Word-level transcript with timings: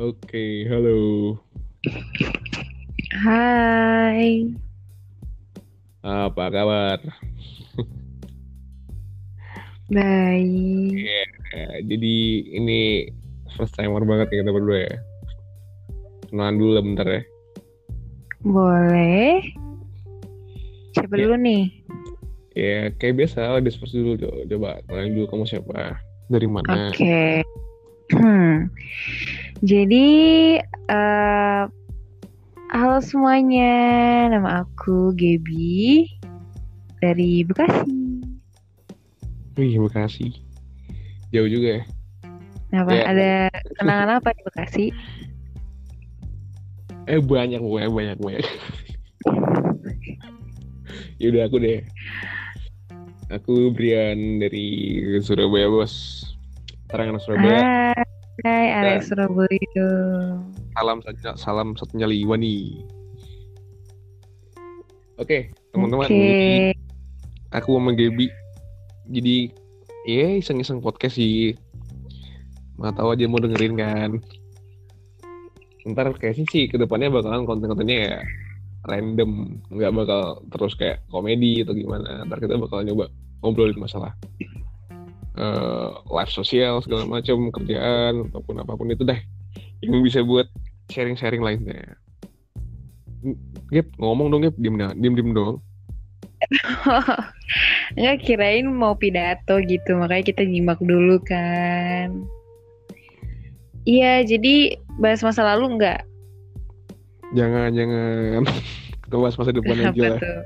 Oke, 0.00 0.64
halo. 0.64 1.36
Hai. 3.20 4.48
Apa 6.00 6.48
kabar? 6.48 7.04
Baik. 9.92 11.04
Ya, 11.52 11.84
jadi 11.84 12.16
ini 12.48 13.12
first 13.52 13.76
timer 13.76 14.08
banget 14.08 14.32
ya 14.32 14.40
kita 14.40 14.56
berdua 14.56 14.88
ya. 14.88 14.96
Kenalan 16.32 16.56
dulu 16.56 16.70
lah 16.80 16.84
bentar 16.88 17.04
ya. 17.04 17.22
Boleh. 18.40 19.44
Siapa 20.96 21.12
Ya. 21.12 21.28
dulu 21.28 21.36
nih? 21.44 21.62
Ya, 22.56 22.88
kayak 22.96 23.20
biasa, 23.20 23.60
disperse 23.60 24.00
dulu 24.00 24.16
coba. 24.16 24.48
Coba, 24.48 24.70
kenalin 24.88 25.12
dulu 25.12 25.26
kamu 25.28 25.44
siapa? 25.44 26.00
Dari 26.32 26.48
mana? 26.48 26.88
Oke. 26.88 27.44
Hmm. 28.16 28.66
Jadi, 29.60 30.56
eh 30.88 31.62
halo 32.72 32.96
semuanya. 33.04 33.76
Nama 34.32 34.64
aku 34.64 35.12
Gaby 35.12 36.08
dari 37.04 37.44
Bekasi. 37.44 38.24
Wih, 39.60 39.76
Bekasi. 39.84 40.32
Jauh 41.28 41.44
juga 41.44 41.76
ya. 41.76 41.82
Kenapa? 42.72 42.90
Ya. 42.96 43.04
Ada 43.04 43.32
kenangan 43.76 44.08
apa 44.16 44.28
di 44.32 44.42
Bekasi? 44.48 44.86
Eh, 47.10 47.18
banyak 47.18 47.58
banyak 47.58 47.90
banyak 47.90 48.18
banyak. 48.22 48.46
Yaudah 51.18 51.50
aku 51.50 51.58
deh. 51.58 51.82
Aku 53.34 53.74
Brian 53.74 54.38
dari 54.38 55.02
Surabaya, 55.18 55.66
Bos. 55.66 56.22
Sekarang 56.86 57.18
Surabaya. 57.18 57.98
Hai, 58.40 58.72
area 58.72 58.96
Ya. 58.96 59.04
Surabaya. 59.04 59.88
salam 60.72 60.98
saja 61.04 61.30
salam 61.36 61.76
satunya 61.76 62.08
liwa 62.08 62.40
nih. 62.40 62.80
Oke 65.20 65.52
teman-teman. 65.76 66.08
Oke. 66.08 66.14
jadi 66.14 66.32
aku 67.52 67.76
sama 67.76 67.92
Gaby. 67.92 68.32
Jadi 69.12 69.36
ya 70.08 70.40
iseng-iseng 70.40 70.80
podcast 70.80 71.20
sih. 71.20 71.52
Nggak 72.80 72.96
tahu 72.96 73.12
aja 73.12 73.28
mau 73.28 73.44
dengerin 73.44 73.76
kan. 73.76 74.10
Ntar 75.84 76.16
kayaknya 76.16 76.48
sih 76.48 76.64
ke 76.64 76.80
depannya 76.80 77.12
bakalan 77.12 77.44
konten-kontennya 77.44 77.96
ya 78.08 78.16
random. 78.88 79.60
Nggak 79.68 79.92
bakal 79.92 80.22
terus 80.48 80.72
kayak 80.80 81.04
komedi 81.12 81.60
atau 81.60 81.76
gimana. 81.76 82.24
Ntar 82.24 82.40
kita 82.40 82.56
bakal 82.56 82.88
nyoba 82.88 83.12
ngobrolin 83.44 83.76
masalah 83.76 84.16
eh 85.40 85.88
life 86.12 86.28
sosial 86.28 86.84
segala 86.84 87.08
macam 87.08 87.48
kerjaan 87.48 88.28
ataupun 88.28 88.60
apa 88.60 88.76
pun 88.76 88.92
itu 88.92 89.08
deh 89.08 89.16
yang 89.80 90.04
bisa 90.04 90.20
buat 90.20 90.44
sharing-sharing 90.92 91.40
lainnya. 91.40 91.96
Gap, 93.72 93.88
ngomong 93.96 94.28
dong 94.28 94.44
Gap, 94.44 94.56
diem 94.60 94.76
diem 94.76 95.14
diem 95.16 95.30
dong. 95.32 95.64
Nggak 97.96 98.16
kirain 98.24 98.68
mau 98.68 98.92
pidato 98.96 99.60
gitu, 99.64 99.96
makanya 99.96 100.24
kita 100.28 100.42
nyimak 100.44 100.80
dulu 100.80 101.20
kan. 101.24 102.12
Iya, 103.88 104.28
jadi 104.28 104.76
bahas 105.00 105.24
masa 105.24 105.40
lalu 105.56 105.80
nggak? 105.80 106.00
Jangan 107.32 107.72
jangan 107.72 108.44
kita 109.08 109.16
bahas 109.16 109.36
masa 109.40 109.50
depan 109.56 109.76
aja 109.88 110.02
lah. 110.16 110.18
tuh? 110.20 110.40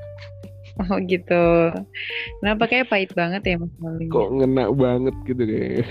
Oh 0.91 0.99
gitu. 1.07 1.71
Kenapa 2.43 2.67
kayak 2.67 2.91
pahit 2.91 3.11
banget 3.15 3.43
ya 3.47 3.57
masa 3.63 3.79
lalunya? 3.79 4.11
Kok 4.11 4.29
ngena 4.43 4.65
banget 4.75 5.15
gitu 5.23 5.43
kayak. 5.47 5.87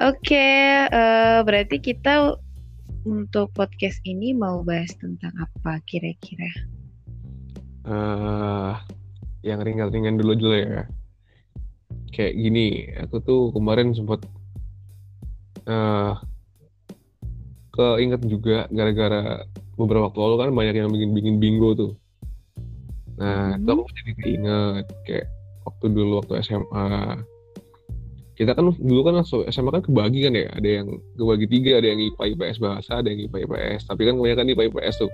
Oke, 0.00 0.48
eh, 0.88 1.38
berarti 1.44 1.76
kita 1.84 2.32
untuk 3.04 3.52
podcast 3.52 4.00
ini 4.08 4.32
mau 4.32 4.64
bahas 4.64 4.92
tentang 4.96 5.36
apa 5.36 5.84
kira-kira? 5.84 6.48
eh 7.80 8.74
yang 9.40 9.60
ringan-ringan 9.64 10.20
dulu 10.20 10.32
dulu 10.36 10.56
ya. 10.56 10.84
Kayak 12.12 12.34
gini, 12.36 12.66
aku 13.00 13.16
tuh 13.24 13.40
kemarin 13.56 13.96
sempat 13.96 14.20
eh 15.64 16.14
keinget 17.70 18.20
juga 18.26 18.68
gara-gara 18.68 19.46
beberapa 19.78 20.10
waktu 20.12 20.20
lalu 20.20 20.36
kan 20.36 20.50
banyak 20.52 20.74
yang 20.76 20.90
bikin-bikin 20.92 21.36
bingo 21.40 21.72
tuh. 21.72 21.92
Nah, 23.20 23.60
itu 23.60 23.68
aku 23.68 23.84
jadi 24.00 24.12
keinget 24.16 24.86
kayak 25.04 25.26
waktu 25.68 25.86
dulu 25.92 26.24
waktu 26.24 26.40
SMA. 26.40 27.20
Kita 28.40 28.56
kan 28.56 28.72
dulu 28.72 29.00
kan 29.04 29.20
langsung 29.20 29.44
SMA 29.52 29.68
kan 29.68 29.84
kebagi 29.84 30.24
kan 30.24 30.32
ya, 30.32 30.48
ada 30.56 30.68
yang 30.80 30.96
kebagi 31.20 31.46
tiga, 31.52 31.76
ada 31.76 31.92
yang 31.92 32.00
IPA 32.00 32.24
IPS 32.32 32.56
bahasa, 32.56 33.04
ada 33.04 33.12
yang 33.12 33.28
IPA 33.28 33.44
IPS. 33.44 33.80
Tapi 33.92 34.08
kan 34.08 34.16
kebanyakan 34.16 34.48
IPA 34.56 34.64
IPS 34.72 34.96
tuh. 35.04 35.12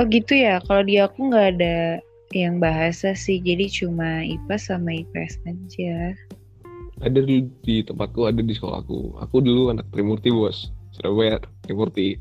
Oh 0.00 0.08
gitu 0.08 0.32
ya, 0.32 0.56
kalau 0.64 0.80
di 0.88 0.96
aku 0.96 1.28
nggak 1.28 1.60
ada 1.60 2.00
yang 2.32 2.56
bahasa 2.56 3.12
sih, 3.12 3.36
jadi 3.44 3.68
cuma 3.68 4.24
IPA 4.24 4.56
sama 4.56 4.96
IPS 4.96 5.44
aja. 5.44 6.16
Ada 7.04 7.20
dulu 7.20 7.52
di 7.68 7.84
tempatku, 7.84 8.20
ada 8.24 8.40
di 8.40 8.56
sekolahku. 8.56 9.20
Aku 9.20 9.44
dulu 9.44 9.68
anak 9.68 9.84
Trimurti 9.92 10.32
bos, 10.32 10.72
Surabaya 10.96 11.36
Trimurti. 11.68 12.16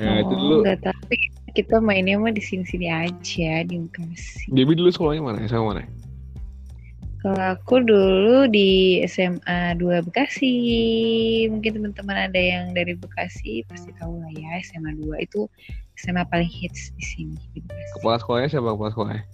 Nah 0.00 0.24
itu 0.24 0.32
dulu. 0.32 0.56
Oh, 0.58 0.64
nggak 0.64 0.80
tahu 0.80 1.12
kita 1.52 1.82
mainnya 1.82 2.16
mah 2.16 2.32
di 2.32 2.42
sini-sini 2.42 2.88
aja 2.88 3.66
di 3.66 3.76
Bekasi. 3.76 4.50
Gaby 4.54 4.72
dulu 4.78 4.88
sekolahnya 4.94 5.22
mana? 5.22 5.38
SMA 5.46 5.62
mana? 5.62 5.84
Kalau 7.20 7.52
aku 7.52 7.84
dulu 7.84 8.48
di 8.48 9.04
SMA 9.04 9.76
2 9.76 10.08
Bekasi, 10.08 10.54
mungkin 11.52 11.76
teman-teman 11.76 12.32
ada 12.32 12.40
yang 12.40 12.72
dari 12.72 12.96
Bekasi 12.96 13.60
pasti 13.68 13.92
tahu 14.00 14.16
lah 14.24 14.32
ya 14.32 14.56
SMA 14.64 14.96
2 14.96 15.20
itu 15.20 15.44
SMA 16.00 16.24
paling 16.32 16.48
hits 16.48 16.96
di 16.96 17.04
sini 17.04 17.36
di 17.52 17.60
Bekasi. 17.60 17.92
Kepala 18.00 18.16
sekolahnya 18.16 18.48
siapa 18.48 18.72
kepala 18.72 18.90
sekolahnya? 18.96 19.24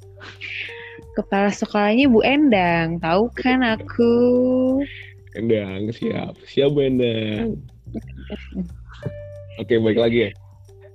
Kepala 1.14 1.50
sekolahnya 1.54 2.06
Bu 2.10 2.20
Endang, 2.26 2.98
tahu 2.98 3.30
kan 3.38 3.62
aku? 3.62 4.12
Endang, 5.38 5.86
siap. 5.94 6.34
Siap 6.42 6.74
Bu 6.74 6.82
Endang. 6.82 7.54
Oke, 9.62 9.78
baik 9.78 10.00
lagi 10.02 10.18
ya. 10.26 10.30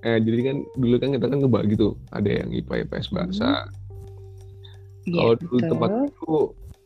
Eh, 0.01 0.17
jadi 0.17 0.39
kan 0.41 0.57
dulu 0.73 0.95
kan 0.97 1.09
kita 1.13 1.25
kan 1.29 1.37
ngebagi 1.45 1.73
tuh, 1.77 1.93
ada 2.09 2.29
yang 2.29 2.49
IPA 2.49 2.89
IPS 2.89 3.13
bahasa. 3.13 3.69
Iya, 5.05 5.13
Kalau 5.13 5.33
dulu 5.37 5.57
betul. 5.57 5.69
tempatku 5.69 6.35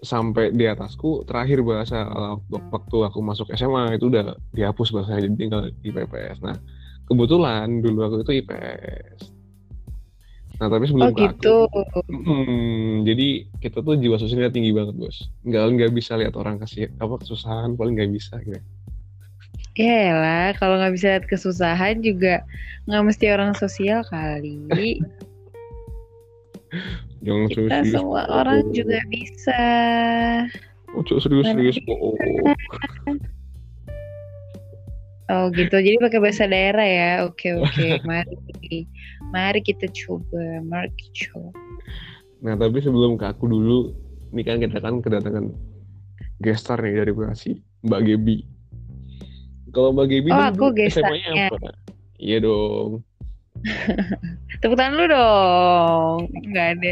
sampai 0.04 0.52
di 0.52 0.68
atasku 0.68 1.24
terakhir 1.26 1.64
bahasa 1.64 2.06
kalau 2.06 2.44
waktu 2.52 2.98
aku 3.08 3.20
masuk 3.24 3.48
SMA 3.56 3.96
itu 3.98 4.12
udah 4.12 4.36
dihapus 4.52 4.92
bahasanya 4.92 5.32
jadi 5.32 5.36
tinggal 5.40 5.62
IPA 5.88 6.00
IPS. 6.12 6.38
Nah, 6.44 6.58
kebetulan 7.08 7.68
dulu 7.80 8.00
aku 8.04 8.16
itu 8.28 8.32
IPS. 8.44 9.20
Nah, 10.56 10.68
tapi 10.72 10.88
sebelum 10.88 11.12
Oh 11.12 11.16
ke 11.16 11.24
aku, 11.24 11.36
gitu. 11.36 11.58
Hmm, 12.06 13.02
jadi 13.08 13.50
kita 13.64 13.82
tuh 13.82 13.98
jiwa 13.98 14.16
sosialnya 14.20 14.52
tinggi 14.52 14.72
banget 14.76 14.96
bos. 14.96 15.28
Nggak 15.44 15.64
nggak 15.76 15.92
bisa 15.96 16.20
lihat 16.20 16.36
orang 16.36 16.60
kasih 16.60 16.92
apa 17.00 17.16
kesusahan 17.20 17.76
paling 17.80 17.96
nggak 17.96 18.12
bisa 18.12 18.40
gitu. 18.44 18.60
Ya 19.76 20.16
lah, 20.16 20.48
kalau 20.56 20.80
nggak 20.80 20.96
bisa 20.96 21.06
lihat 21.12 21.26
kesusahan 21.28 22.00
juga 22.00 22.48
nggak 22.88 23.04
mesti 23.12 23.26
orang 23.28 23.52
sosial 23.60 24.08
kali. 24.08 24.64
Jangan 27.26 27.48
Kita 27.52 27.84
serius-serius. 27.84 27.96
semua 28.00 28.22
Oh, 28.32 28.40
orang 28.40 28.64
juga 28.72 29.00
bisa. 29.12 29.62
Oh, 30.96 31.04
serius-serius. 31.04 31.76
Oh, 31.92 32.16
oh. 32.16 32.56
Oh 35.26 35.50
gitu, 35.52 35.74
jadi 35.82 35.98
pakai 35.98 36.22
bahasa 36.22 36.46
daerah 36.46 36.86
ya. 36.86 37.12
Oke 37.28 37.52
oke, 37.58 38.00
mari, 38.08 38.88
mari 39.34 39.60
kita 39.60 39.92
coba, 39.92 40.62
mari 40.64 40.94
kita 40.96 41.34
coba. 41.34 41.52
Nah 42.46 42.56
tapi 42.56 42.80
sebelum 42.80 43.20
ke 43.20 43.26
aku 43.28 43.50
dulu, 43.50 43.92
ini 44.32 44.42
kan 44.46 44.62
kita 44.62 44.78
kan 44.80 45.02
kedatangan 45.02 45.52
gestar 46.40 46.80
nih 46.80 47.04
dari 47.04 47.12
Bekasi, 47.12 47.60
Mbak 47.84 48.02
Gebi. 48.06 48.55
Kalau 49.76 49.92
Mbak 49.92 50.08
Gebi 50.08 50.30
Oh, 50.32 50.40
aku. 50.40 50.72
SMA-nya 50.88 51.52
apa? 51.52 51.76
Iya 52.16 52.40
dong. 52.40 53.04
Tepuk 54.64 54.80
tangan 54.80 54.96
lu 54.96 55.06
dong. 55.12 56.32
Nggak 56.32 56.68
ada, 56.80 56.92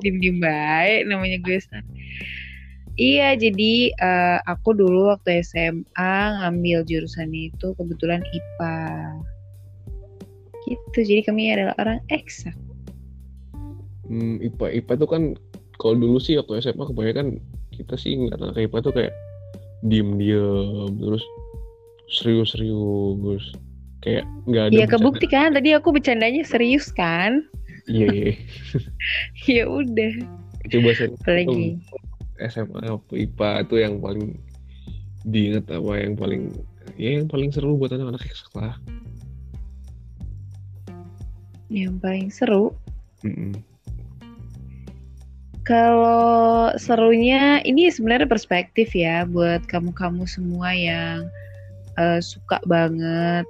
dim-dim 0.00 0.40
baik 0.40 1.04
namanya 1.04 1.36
gue. 1.44 1.60
Stan. 1.60 1.84
Iya, 2.98 3.36
jadi 3.38 3.92
eh, 3.92 4.38
aku 4.48 4.74
dulu 4.74 5.12
waktu 5.12 5.44
SMA 5.44 6.14
ngambil 6.42 6.82
jurusannya 6.88 7.52
itu 7.54 7.76
kebetulan 7.76 8.24
IPA. 8.24 8.76
Gitu, 10.66 10.98
jadi 11.04 11.20
kami 11.28 11.52
adalah 11.52 11.76
orang 11.78 12.00
eksak. 12.08 12.56
Hmm, 14.08 14.40
IPA 14.40 14.80
IPA 14.82 14.92
itu 14.96 15.06
kan 15.06 15.22
kalau 15.76 15.94
dulu 15.94 16.16
sih 16.18 16.40
waktu 16.40 16.64
SMA 16.64 16.88
kebanyakan 16.88 17.38
kita 17.70 17.94
sih 18.00 18.16
ngeliat 18.16 18.40
anak 18.40 18.56
IPA 18.66 18.78
tuh 18.80 18.92
kayak 18.96 19.12
diem-diem 19.86 20.90
terus 20.98 21.22
serius-serius 22.08 23.52
kayak 24.00 24.24
nggak 24.48 24.70
ada 24.70 24.74
Iya 24.74 24.86
kebukti 24.88 25.26
kan, 25.28 25.52
tadi 25.52 25.76
aku 25.76 25.92
bercandanya 25.92 26.42
serius 26.46 26.88
kan? 26.92 27.44
iya 27.88 28.08
iya. 28.08 28.32
Ya 29.48 29.64
udah, 29.68 30.12
coba 30.68 30.90
saya 30.96 31.08
apalagi. 31.12 31.80
SMA 32.38 32.80
IPA 33.12 33.50
itu 33.66 33.74
yang 33.80 33.94
paling 33.98 34.38
diinget 35.26 35.66
apa 35.68 35.92
yang 35.98 36.14
paling 36.14 36.54
ya 36.94 37.18
yang 37.20 37.26
paling 37.26 37.50
seru 37.50 37.74
buat 37.74 37.90
anak-anak 37.92 38.22
eksak 38.24 38.52
lah 38.54 38.78
Yang 41.68 41.94
paling 42.00 42.28
seru. 42.32 42.72
Kalau 45.68 46.72
serunya 46.80 47.60
ini 47.60 47.92
sebenarnya 47.92 48.24
perspektif 48.24 48.96
ya 48.96 49.28
buat 49.28 49.68
kamu-kamu 49.68 50.24
semua 50.24 50.72
yang 50.72 51.28
eh, 51.98 52.20
suka 52.22 52.62
banget 52.64 53.44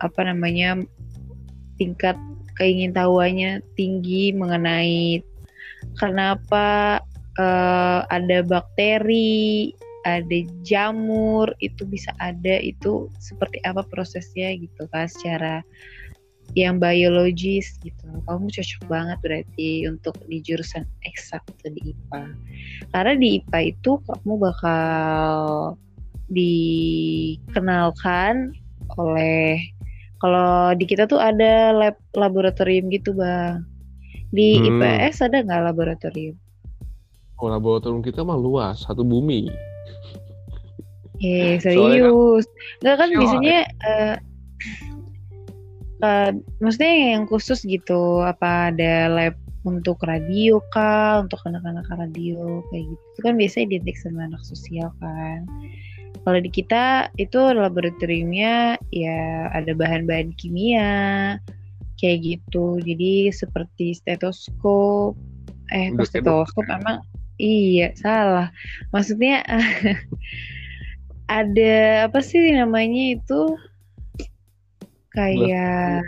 apa 0.00 0.20
namanya 0.26 0.82
tingkat 1.78 2.18
keingintahuannya 2.58 3.62
tinggi 3.78 4.34
mengenai 4.34 5.22
kenapa 5.96 7.00
eh, 7.38 8.00
ada 8.08 8.38
bakteri, 8.44 9.72
ada 10.02 10.38
jamur 10.66 11.52
itu 11.62 11.86
bisa 11.86 12.10
ada 12.18 12.58
itu 12.58 13.06
seperti 13.22 13.62
apa 13.62 13.86
prosesnya 13.86 14.56
gitu 14.58 14.88
kan 14.90 15.06
secara 15.06 15.62
yang 16.52 16.76
biologis 16.76 17.80
gitu. 17.80 18.04
Kamu 18.28 18.52
cocok 18.52 18.82
banget 18.90 19.18
berarti 19.24 19.88
untuk 19.88 20.12
di 20.28 20.44
jurusan 20.44 20.84
eksak 21.08 21.40
atau 21.48 21.68
di 21.72 21.96
IPA. 21.96 22.22
Karena 22.92 23.14
di 23.16 23.28
IPA 23.40 23.58
itu 23.72 23.90
kamu 24.04 24.32
bakal 24.36 25.32
dikenalkan 26.32 28.56
oleh 28.96 29.60
kalau 30.22 30.70
di 30.78 30.86
kita 30.86 31.10
tuh 31.10 31.18
ada 31.18 31.74
lab 31.74 31.98
laboratorium 32.14 32.86
gitu 32.88 33.12
bang. 33.12 33.66
Di 34.32 34.56
Hmm. 34.56 34.80
IPS 34.80 35.28
ada 35.28 35.44
nggak 35.44 35.74
laboratorium? 35.74 36.38
Oh, 37.42 37.50
laboratorium 37.50 38.06
kita 38.06 38.22
mah 38.22 38.38
luas, 38.38 38.86
satu 38.86 39.02
bumi. 39.02 39.50
Eh 41.20 41.58
serius. 41.58 42.46
Nggak 42.80 42.96
kan 42.96 43.08
biasanya 43.12 43.58
eh, 43.66 44.16
eh, 46.06 46.30
maksudnya 46.62 47.18
yang 47.18 47.26
khusus 47.26 47.66
gitu 47.66 48.22
apa 48.22 48.70
ada 48.70 49.10
lab 49.10 49.34
untuk 49.62 50.02
radio 50.02 50.58
kah 50.74 51.22
untuk 51.22 51.38
anak-anak 51.46 51.86
radio 51.94 52.62
kayak 52.70 52.90
gitu 52.90 53.04
itu 53.14 53.20
kan 53.22 53.34
biasanya 53.38 53.64
identik 53.70 53.96
sama 53.98 54.26
anak 54.26 54.42
sosial 54.42 54.90
kan 54.98 55.46
kalau 56.22 56.38
di 56.38 56.50
kita 56.54 57.10
itu 57.18 57.38
laboratoriumnya 57.50 58.78
ya 58.94 59.50
ada 59.50 59.74
bahan-bahan 59.74 60.30
kimia 60.38 61.36
kayak 61.98 62.18
gitu. 62.22 62.78
Jadi 62.78 63.34
seperti 63.34 63.98
stetoskop. 63.98 65.18
Eh 65.74 65.90
stetoskop? 66.06 66.62
emang 66.70 67.02
iya 67.42 67.90
salah. 67.98 68.54
Maksudnya 68.94 69.42
ada 71.42 72.06
apa 72.06 72.18
sih 72.22 72.54
namanya 72.54 73.18
itu? 73.18 73.58
Kayak 75.12 76.06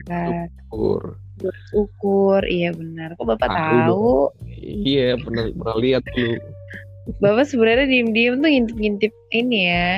Ukur. 0.70 1.18
ukur 1.74 2.42
iya 2.46 2.70
benar. 2.70 3.18
Kok 3.18 3.26
bapak 3.34 3.50
Tahu 3.50 3.58
tahu? 3.58 4.10
Iya, 4.62 5.18
pernah 5.18 5.50
pernah 5.50 5.76
lihat 5.82 6.02
dulu. 6.14 6.53
Bapak 7.18 7.44
sebenarnya 7.44 7.86
diem-diem 7.86 8.38
tuh 8.38 8.48
ngintip-ngintip 8.48 9.12
ini 9.30 9.58
ya 9.68 9.88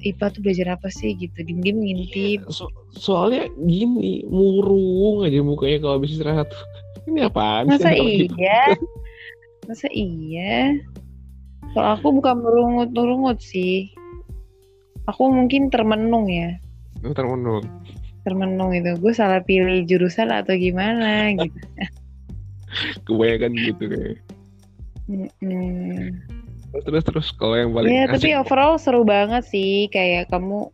IPA 0.00 0.26
tuh 0.28 0.40
belajar 0.40 0.66
apa 0.74 0.88
sih 0.88 1.12
gitu 1.14 1.36
diem-diem 1.40 1.78
ngintip 1.78 2.40
So- 2.48 2.72
soalnya 2.90 3.48
gini, 3.60 4.24
murung 4.26 5.22
aja 5.22 5.40
mukanya 5.40 5.78
kalau 5.78 5.94
habis 5.96 6.16
istirahat. 6.16 6.48
Ini 7.04 7.26
apaan 7.26 7.64
sih? 7.66 7.72
masa 7.72 7.90
kita? 7.90 8.04
iya 8.34 8.60
masa 9.64 9.86
iya 9.88 10.54
kalau 11.70 11.88
aku 11.94 12.06
bukan 12.18 12.36
merungut-merungut 12.40 13.38
sih 13.38 13.88
aku 15.06 15.28
mungkin 15.28 15.70
termenung 15.70 16.26
ya 16.26 16.58
Ntar 17.00 17.24
menung. 17.24 17.62
termenung 18.20 18.70
itu 18.70 18.94
gue 18.94 19.12
salah 19.12 19.40
pilih 19.40 19.86
jurusan 19.86 20.28
atau 20.28 20.52
gimana 20.54 21.32
gitu 21.34 21.56
Kebanyakan 23.08 23.52
gitu 23.56 23.82
kayak. 23.86 24.16
Mm-mm. 25.10 26.14
Terus 26.70 26.84
terus 26.86 27.04
terus 27.04 27.26
kalau 27.34 27.58
yang 27.58 27.74
paling 27.74 27.90
Ya, 27.90 28.06
tapi 28.06 28.30
overall 28.38 28.78
seru 28.78 29.02
banget 29.02 29.42
sih 29.50 29.90
kayak 29.90 30.30
kamu 30.30 30.70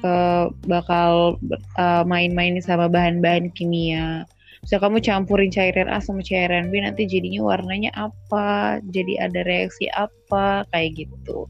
eh, 0.00 0.46
bakal 0.64 1.36
eh, 1.76 2.02
main-main 2.08 2.56
sama 2.64 2.88
bahan-bahan 2.88 3.52
kimia. 3.52 4.24
Bisa 4.64 4.80
kamu 4.80 5.04
campurin 5.04 5.52
cairan 5.52 5.92
A 5.92 6.00
sama 6.00 6.24
cairan 6.24 6.72
B 6.72 6.80
nanti 6.80 7.04
jadinya 7.04 7.44
warnanya 7.44 7.92
apa, 7.92 8.80
jadi 8.88 9.28
ada 9.28 9.44
reaksi 9.44 9.92
apa 9.92 10.64
kayak 10.72 11.04
gitu. 11.04 11.44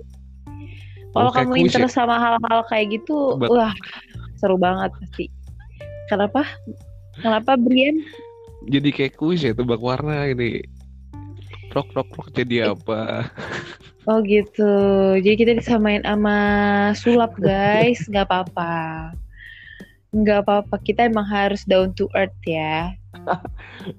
Kalau 1.14 1.30
Oh, 1.30 1.34
kamu 1.34 1.54
kuis 1.54 1.70
ya? 1.70 1.78
interest 1.78 1.94
sama 1.94 2.18
hal-hal 2.18 2.66
kayak 2.66 2.98
gitu, 2.98 3.38
Bet- 3.38 3.54
wah 3.54 3.70
seru 4.34 4.58
banget 4.58 4.90
pasti. 4.98 5.30
Kenapa? 6.10 6.42
Kenapa 7.22 7.54
Brian? 7.54 8.02
jadi 8.66 8.88
kayak 8.90 9.14
kuis 9.20 9.46
ya 9.46 9.54
tebak 9.54 9.78
warna 9.78 10.26
ini. 10.26 10.64
Rok 11.74 11.90
rok 11.90 12.10
rok 12.14 12.28
jadi 12.30 12.70
apa? 12.70 13.00
Oh 14.04 14.20
gitu. 14.20 14.68
Jadi 15.16 15.32
kita 15.32 15.52
disamain 15.56 16.04
sama 16.04 16.36
sulap 16.92 17.32
guys, 17.40 18.04
nggak 18.04 18.28
apa-apa. 18.28 18.76
Nggak 20.12 20.44
apa-apa. 20.44 20.76
Kita 20.84 21.08
emang 21.08 21.24
harus 21.24 21.64
down 21.64 21.96
to 21.96 22.04
earth 22.12 22.36
ya. 22.44 22.92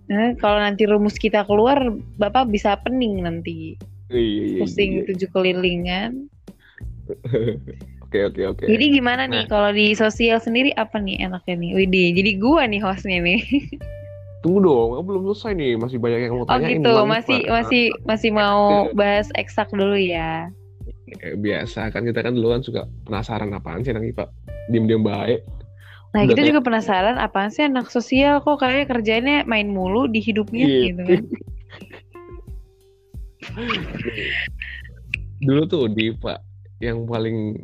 Nah, 0.06 0.38
kalau 0.46 0.62
nanti 0.62 0.86
rumus 0.86 1.18
kita 1.18 1.42
keluar, 1.50 1.90
bapak 2.22 2.54
bisa 2.54 2.78
pening 2.86 3.26
nanti. 3.26 3.82
Iya, 4.14 4.22
iya, 4.22 4.44
iya, 4.46 4.58
Pusing 4.62 4.92
tujuh 5.10 5.30
kelilingan. 5.34 6.30
Oke 8.06 8.30
oke 8.30 8.42
oke. 8.46 8.64
Jadi 8.70 8.86
gimana 8.94 9.26
nih 9.26 9.44
Nah. 9.46 9.50
kalau 9.50 9.74
di 9.74 9.98
sosial 9.98 10.38
sendiri 10.38 10.70
apa 10.78 11.02
nih 11.02 11.26
enaknya 11.26 11.58
nih? 11.58 11.72
Widih, 11.82 12.08
jadi 12.14 12.32
gua 12.38 12.70
nih 12.70 12.82
hostnya 12.86 13.26
nih. 13.26 13.42
Tunggu 14.46 14.62
dong, 14.62 14.90
aku 14.94 15.04
belum 15.10 15.22
selesai 15.26 15.58
nih, 15.58 15.74
masih 15.74 15.98
banyak 15.98 16.20
yang 16.22 16.38
mau 16.38 16.46
Oh 16.46 16.50
tanyain. 16.54 16.78
gitu, 16.78 16.86
tentang 16.86 17.10
masih 17.10 17.40
masih 17.50 17.84
masih 18.06 18.30
mau 18.30 18.86
bahas 18.94 19.34
eksak 19.34 19.74
dulu 19.74 19.98
ya. 19.98 20.54
Kayak 21.18 21.38
biasa 21.42 21.90
kan 21.90 22.06
kita 22.06 22.22
kan 22.22 22.38
dulu 22.38 22.54
kan 22.54 22.62
suka 22.62 22.86
penasaran 23.10 23.50
apaan 23.52 23.82
sih 23.82 23.90
anak 23.90 24.14
IPA. 24.14 24.26
Diem-diem 24.70 25.02
baik. 25.02 25.42
Nah, 26.14 26.22
Udah 26.22 26.30
kita 26.30 26.38
kayak- 26.38 26.50
juga 26.54 26.62
penasaran 26.62 27.18
apaan 27.18 27.50
sih 27.50 27.66
anak 27.66 27.90
sosial 27.90 28.38
kok 28.40 28.62
kayak 28.62 28.86
kerjanya 28.86 29.42
main 29.44 29.66
mulu 29.66 30.06
di 30.06 30.22
hidupnya 30.22 30.66
Iya. 30.70 30.82
gitu 30.94 31.02
kan. 31.02 31.24
Dulu 35.42 35.62
tuh 35.66 35.90
di 35.90 36.14
IPA 36.14 36.34
yang 36.82 37.06
paling 37.06 37.58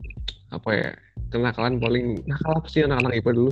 apa 0.49 0.69
ya 0.73 0.89
kenakalan 1.29 1.77
paling 1.77 2.25
nakal 2.25 2.57
apa 2.57 2.67
sih 2.67 2.81
anak-anak 2.81 3.21
IPA 3.21 3.31
dulu? 3.37 3.51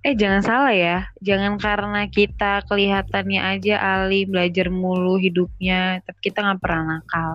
Eh 0.00 0.16
jangan 0.16 0.40
salah 0.40 0.72
ya, 0.72 0.98
jangan 1.20 1.60
karena 1.60 2.08
kita 2.08 2.64
kelihatannya 2.64 3.36
aja 3.36 3.76
alim 4.00 4.32
belajar 4.32 4.72
mulu 4.72 5.20
hidupnya, 5.20 6.00
tapi 6.08 6.18
kita 6.24 6.40
nggak 6.40 6.60
pernah 6.64 6.84
nakal. 6.96 7.32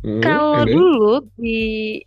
Hmm, 0.00 0.20
Kalau 0.24 0.64
dulu 0.64 1.14
di 1.36 2.00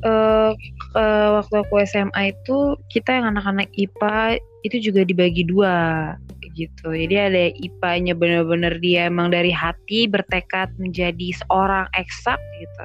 eh, 0.00 0.52
eh, 0.96 1.28
waktu 1.36 1.54
aku 1.60 1.74
SMA 1.84 2.32
itu 2.32 2.80
kita 2.88 3.20
yang 3.20 3.36
anak-anak 3.36 3.68
IPA 3.76 4.40
itu 4.64 4.76
juga 4.80 5.04
dibagi 5.04 5.44
dua 5.44 6.16
gitu. 6.54 6.92
Jadi 6.92 7.14
ada 7.16 7.42
IPA-nya 7.56 8.14
bener-bener 8.16 8.76
dia 8.82 9.08
emang 9.08 9.30
dari 9.30 9.54
hati 9.54 10.10
bertekad 10.10 10.74
menjadi 10.76 11.32
seorang 11.44 11.86
eksak 11.96 12.38
gitu. 12.60 12.84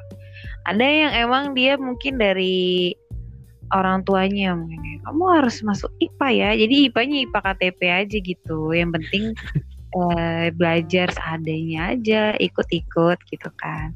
Ada 0.66 0.86
yang 0.86 1.14
emang 1.30 1.46
dia 1.54 1.78
mungkin 1.78 2.18
dari 2.18 2.94
orang 3.74 4.06
tuanya 4.06 4.54
mungkin 4.54 5.02
kamu 5.02 5.24
harus 5.42 5.62
masuk 5.66 5.90
IPA 5.98 6.28
ya. 6.34 6.50
Jadi 6.66 6.76
IPA-nya 6.90 7.18
IPA 7.30 7.40
KTP 7.42 7.80
aja 7.90 8.18
gitu. 8.22 8.60
Yang 8.74 8.92
penting 9.02 9.26
eh, 9.96 10.48
belajar 10.52 11.08
seadanya 11.16 11.96
aja, 11.96 12.36
ikut-ikut 12.36 13.18
gitu 13.32 13.50
kan. 13.58 13.96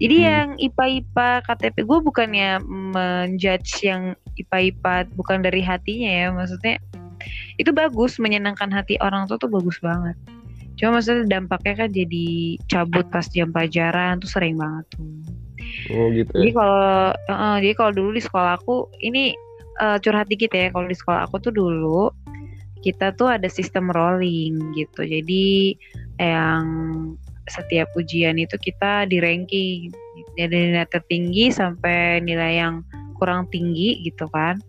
Jadi 0.00 0.16
Hmm. 0.18 0.26
yang 0.26 0.48
IPA-IPA 0.58 1.28
KTP 1.44 1.76
gue 1.84 1.98
bukannya 2.00 2.50
menjudge 2.66 3.84
yang 3.84 4.16
IPA-IPA 4.40 5.12
bukan 5.14 5.38
dari 5.44 5.60
hatinya 5.62 6.10
ya, 6.10 6.26
maksudnya 6.32 6.80
itu 7.60 7.70
bagus 7.70 8.18
menyenangkan 8.18 8.68
hati 8.72 8.98
orang 9.00 9.28
tua 9.30 9.38
tuh 9.38 9.52
bagus 9.52 9.78
banget. 9.78 10.16
Cuma 10.74 10.98
maksudnya 10.98 11.38
dampaknya 11.38 11.86
kan 11.86 11.90
jadi 11.94 12.26
cabut 12.66 13.06
pas 13.10 13.26
jam 13.30 13.54
pelajaran 13.54 14.18
tuh 14.18 14.30
sering 14.30 14.58
banget 14.58 14.84
tuh. 14.94 15.22
Oh 15.94 16.10
gitu 16.10 16.30
Jadi 16.34 16.50
ya. 16.50 16.56
kalau 16.56 16.88
eh, 17.14 17.56
jadi 17.62 17.74
kalau 17.78 17.92
dulu 17.94 18.10
di 18.14 18.22
sekolah 18.22 18.52
aku 18.58 18.90
ini 19.04 19.34
eh, 19.80 19.98
curhat 20.02 20.26
dikit 20.26 20.50
ya 20.50 20.70
kalau 20.74 20.86
di 20.90 20.96
sekolah 20.96 21.30
aku 21.30 21.38
tuh 21.38 21.54
dulu 21.54 22.10
kita 22.84 23.16
tuh 23.16 23.32
ada 23.32 23.48
sistem 23.48 23.88
rolling 23.88 24.76
gitu. 24.76 25.06
Jadi 25.06 25.72
yang 26.20 26.64
setiap 27.48 27.88
ujian 27.96 28.36
itu 28.36 28.56
kita 28.60 29.08
di 29.08 29.20
ranking 29.20 29.92
dari 30.36 30.72
nilai 30.72 30.88
tertinggi 30.88 31.48
sampai 31.48 32.20
nilai 32.20 32.60
yang 32.60 32.84
kurang 33.16 33.48
tinggi 33.48 34.04
gitu 34.04 34.28
kan. 34.28 34.60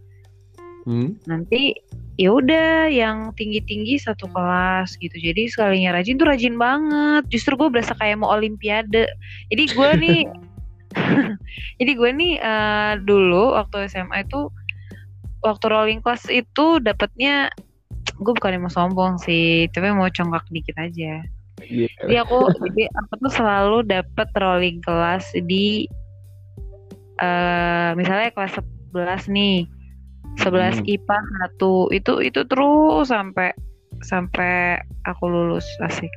Hmm? 0.85 1.17
Nanti 1.25 1.73
ya 2.15 2.31
udah 2.31 2.87
yang 2.87 3.33
tinggi-tinggi 3.33 3.99
satu 3.99 4.29
kelas 4.29 4.95
gitu. 5.01 5.17
Jadi 5.17 5.49
sekalinya 5.49 5.97
rajin 5.97 6.15
tuh 6.21 6.29
rajin 6.29 6.55
banget. 6.55 7.25
Justru 7.33 7.57
gue 7.57 7.69
berasa 7.73 7.97
kayak 7.97 8.21
mau 8.21 8.31
olimpiade. 8.31 9.09
Jadi 9.49 9.63
gue 9.73 9.89
nih 10.05 10.21
Jadi 11.79 11.91
gue 11.95 12.09
nih 12.15 12.33
uh, 12.39 12.93
dulu 13.03 13.55
waktu 13.55 13.91
SMA 13.91 14.23
itu 14.23 14.47
waktu 15.43 15.65
rolling 15.69 16.01
class 16.01 16.25
itu 16.31 16.81
dapetnya 16.81 17.51
gue 18.15 18.33
bukan 18.33 18.63
mau 18.63 18.71
sombong 18.71 19.19
sih, 19.19 19.67
tapi 19.75 19.91
mau 19.91 20.07
congkak 20.07 20.47
dikit 20.49 20.75
aja. 20.79 21.21
Yeah. 21.63 21.91
Jadi 22.03 22.15
aku 22.19 22.51
jadi 22.71 22.87
aku 22.95 23.11
tuh 23.27 23.31
selalu 23.31 23.77
dapet 23.87 24.27
rolling 24.39 24.79
class 24.83 25.31
di 25.35 25.87
uh, 27.19 27.91
misalnya 27.99 28.31
kelas 28.31 28.55
11 28.95 29.35
nih. 29.35 29.67
11 30.39 30.81
hmm. 30.81 30.85
IPA 30.85 31.17
1 31.59 31.97
itu 31.97 32.13
itu 32.23 32.41
terus 32.47 33.07
sampai 33.09 33.55
sampai 34.03 34.79
aku 35.07 35.23
lulus 35.27 35.65
asik. 35.83 36.11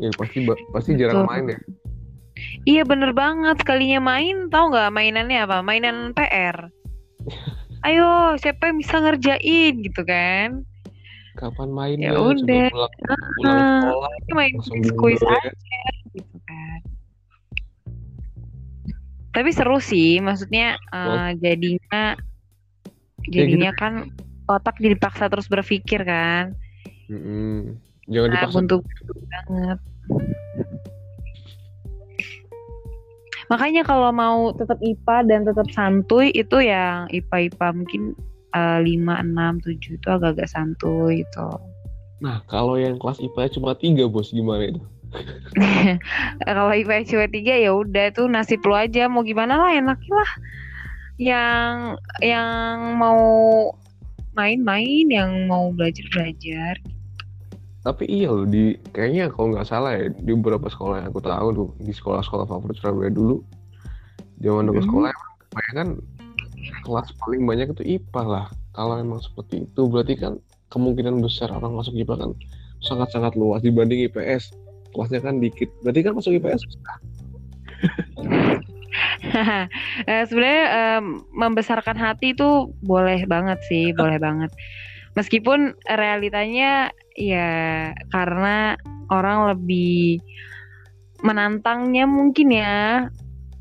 Ya 0.00 0.12
pasti 0.16 0.44
pasti 0.72 0.90
jarang 0.96 1.24
Betul. 1.24 1.28
main 1.28 1.44
ya. 1.52 1.58
Iya 2.68 2.82
bener 2.84 3.16
banget 3.16 3.64
sekalinya 3.64 4.00
main 4.00 4.52
tahu 4.52 4.72
nggak 4.72 4.92
mainannya 4.92 5.38
apa? 5.48 5.64
Mainan 5.64 6.12
PR. 6.12 6.68
Ayo 7.86 8.34
siapa 8.40 8.72
yang 8.72 8.76
bisa 8.82 8.98
ngerjain 8.98 9.74
gitu 9.84 10.02
kan? 10.04 10.64
Kapan 11.36 11.68
main 11.70 11.98
ya 12.00 12.16
udah. 12.16 12.68
Pulang, 12.72 12.92
pulang 13.36 13.60
sekolah, 13.84 14.10
main 14.32 14.54
kuis 14.96 15.22
aja 15.22 15.52
gitu 16.16 16.36
kan. 16.48 16.80
Tapi 19.36 19.50
seru 19.52 19.76
sih, 19.76 20.16
maksudnya 20.24 20.80
uh, 20.96 21.36
jadinya 21.36 22.16
jadinya 23.30 23.72
gitu. 23.74 23.80
kan 23.80 23.92
otak 24.46 24.78
dipaksa 24.78 25.26
terus 25.26 25.50
berpikir 25.50 26.02
kan. 26.06 26.54
Mm 27.10 27.20
-hmm. 27.20 27.56
Jangan 28.10 28.28
nah, 28.30 28.34
dipaksa. 28.38 28.56
Untuk 28.62 28.80
banget. 29.26 29.78
Makanya 33.46 33.82
kalau 33.86 34.10
mau 34.10 34.50
tetap 34.54 34.78
IPA 34.82 35.16
dan 35.30 35.40
tetap 35.46 35.70
santuy 35.70 36.34
itu 36.34 36.58
yang 36.58 37.06
IPA-IPA 37.14 37.68
mungkin 37.78 38.02
uh, 38.58 38.82
5, 38.82 38.82
6, 38.82 39.62
7 39.62 39.98
itu 40.02 40.08
agak-agak 40.10 40.48
santuy 40.50 41.22
itu. 41.22 41.48
Nah, 42.18 42.42
kalau 42.50 42.74
yang 42.74 42.98
kelas 42.98 43.22
IPA 43.22 43.54
cuma 43.54 43.78
3, 43.78 44.10
Bos, 44.10 44.34
gimana 44.34 44.74
itu? 44.74 44.82
kalau 46.48 46.74
IPA 46.74 47.06
cuma 47.06 47.26
3 47.30 47.64
ya 47.64 47.70
udah 47.70 48.06
tuh 48.10 48.26
nasib 48.26 48.66
lu 48.66 48.74
aja 48.74 49.06
mau 49.06 49.22
gimana 49.22 49.54
lah 49.54 49.70
enaknya 49.78 50.14
lah. 50.14 50.30
Yang 51.16 51.96
yang 52.20 53.00
mau 53.00 53.24
main-main, 54.36 55.08
yang 55.08 55.48
mau 55.48 55.72
belajar-belajar. 55.72 56.76
Tapi 57.80 58.04
iya 58.10 58.28
loh 58.28 58.44
di 58.44 58.76
kayaknya 58.92 59.30
kalau 59.30 59.54
nggak 59.54 59.66
salah 59.66 59.94
ya 59.94 60.10
di 60.10 60.32
beberapa 60.34 60.66
sekolah 60.66 61.00
yang 61.00 61.08
aku 61.14 61.22
tahu 61.22 61.48
tuh 61.54 61.68
di 61.80 61.94
sekolah-sekolah 61.94 62.44
favorit 62.50 62.76
Surabaya 62.82 63.14
dulu 63.14 63.46
zaman 64.42 64.66
dulu 64.66 64.82
hmm. 64.82 64.88
sekolah 64.90 65.10
emang 65.14 65.72
kan 65.72 65.88
kelas 66.82 67.08
paling 67.22 67.42
banyak 67.46 67.66
itu 67.72 67.82
IPA 67.96 68.22
lah. 68.26 68.46
Kalau 68.74 68.98
emang 68.98 69.22
seperti 69.22 69.64
itu 69.70 69.82
berarti 69.86 70.18
kan 70.18 70.36
kemungkinan 70.74 71.22
besar 71.22 71.48
orang 71.54 71.78
masuk 71.78 71.94
IPA 71.94 72.26
kan 72.26 72.30
sangat-sangat 72.82 73.38
luas 73.38 73.62
dibanding 73.62 74.04
IPS 74.10 74.52
kelasnya 74.90 75.22
kan 75.22 75.38
dikit. 75.38 75.70
Berarti 75.86 76.00
kan 76.02 76.12
masuk 76.18 76.36
IPS 76.36 76.60
susah 76.66 76.96
sebenarnya 80.28 80.64
um, 81.00 81.24
membesarkan 81.34 81.96
hati 81.98 82.32
itu 82.32 82.72
boleh 82.82 83.24
banget 83.26 83.58
sih 83.66 83.92
boleh 83.92 84.16
banget. 84.20 84.50
Meskipun 85.16 85.72
realitanya 85.88 86.92
ya 87.16 87.90
karena 88.12 88.76
orang 89.08 89.56
lebih 89.56 90.20
menantangnya 91.24 92.04
mungkin 92.04 92.52
ya 92.52 93.08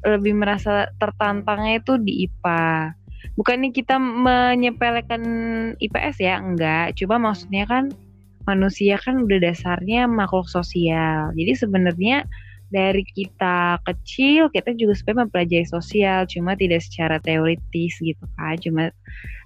lebih 0.04 0.36
merasa 0.36 0.92
tertantangnya 1.00 1.80
itu 1.80 1.96
di 1.98 2.28
IPA 2.28 2.94
bukannya 3.34 3.74
kita 3.74 3.98
menyepelekan 3.98 5.24
IPS 5.82 6.16
ya 6.22 6.38
enggak. 6.40 6.94
Coba 7.02 7.18
maksudnya 7.18 7.66
kan 7.66 7.90
manusia 8.46 9.02
kan 9.02 9.26
udah 9.26 9.40
dasarnya 9.42 10.06
makhluk 10.06 10.46
sosial. 10.46 11.34
Jadi 11.34 11.54
sebenarnya 11.58 12.30
dari 12.74 13.06
kita 13.06 13.78
kecil 13.86 14.50
kita 14.50 14.74
juga 14.74 14.98
sebenarnya 14.98 15.22
mempelajari 15.30 15.68
sosial 15.70 16.26
cuma 16.26 16.58
tidak 16.58 16.82
secara 16.82 17.22
teoritis 17.22 17.94
gitu 18.02 18.26
kan 18.36 18.58
cuma 18.58 18.90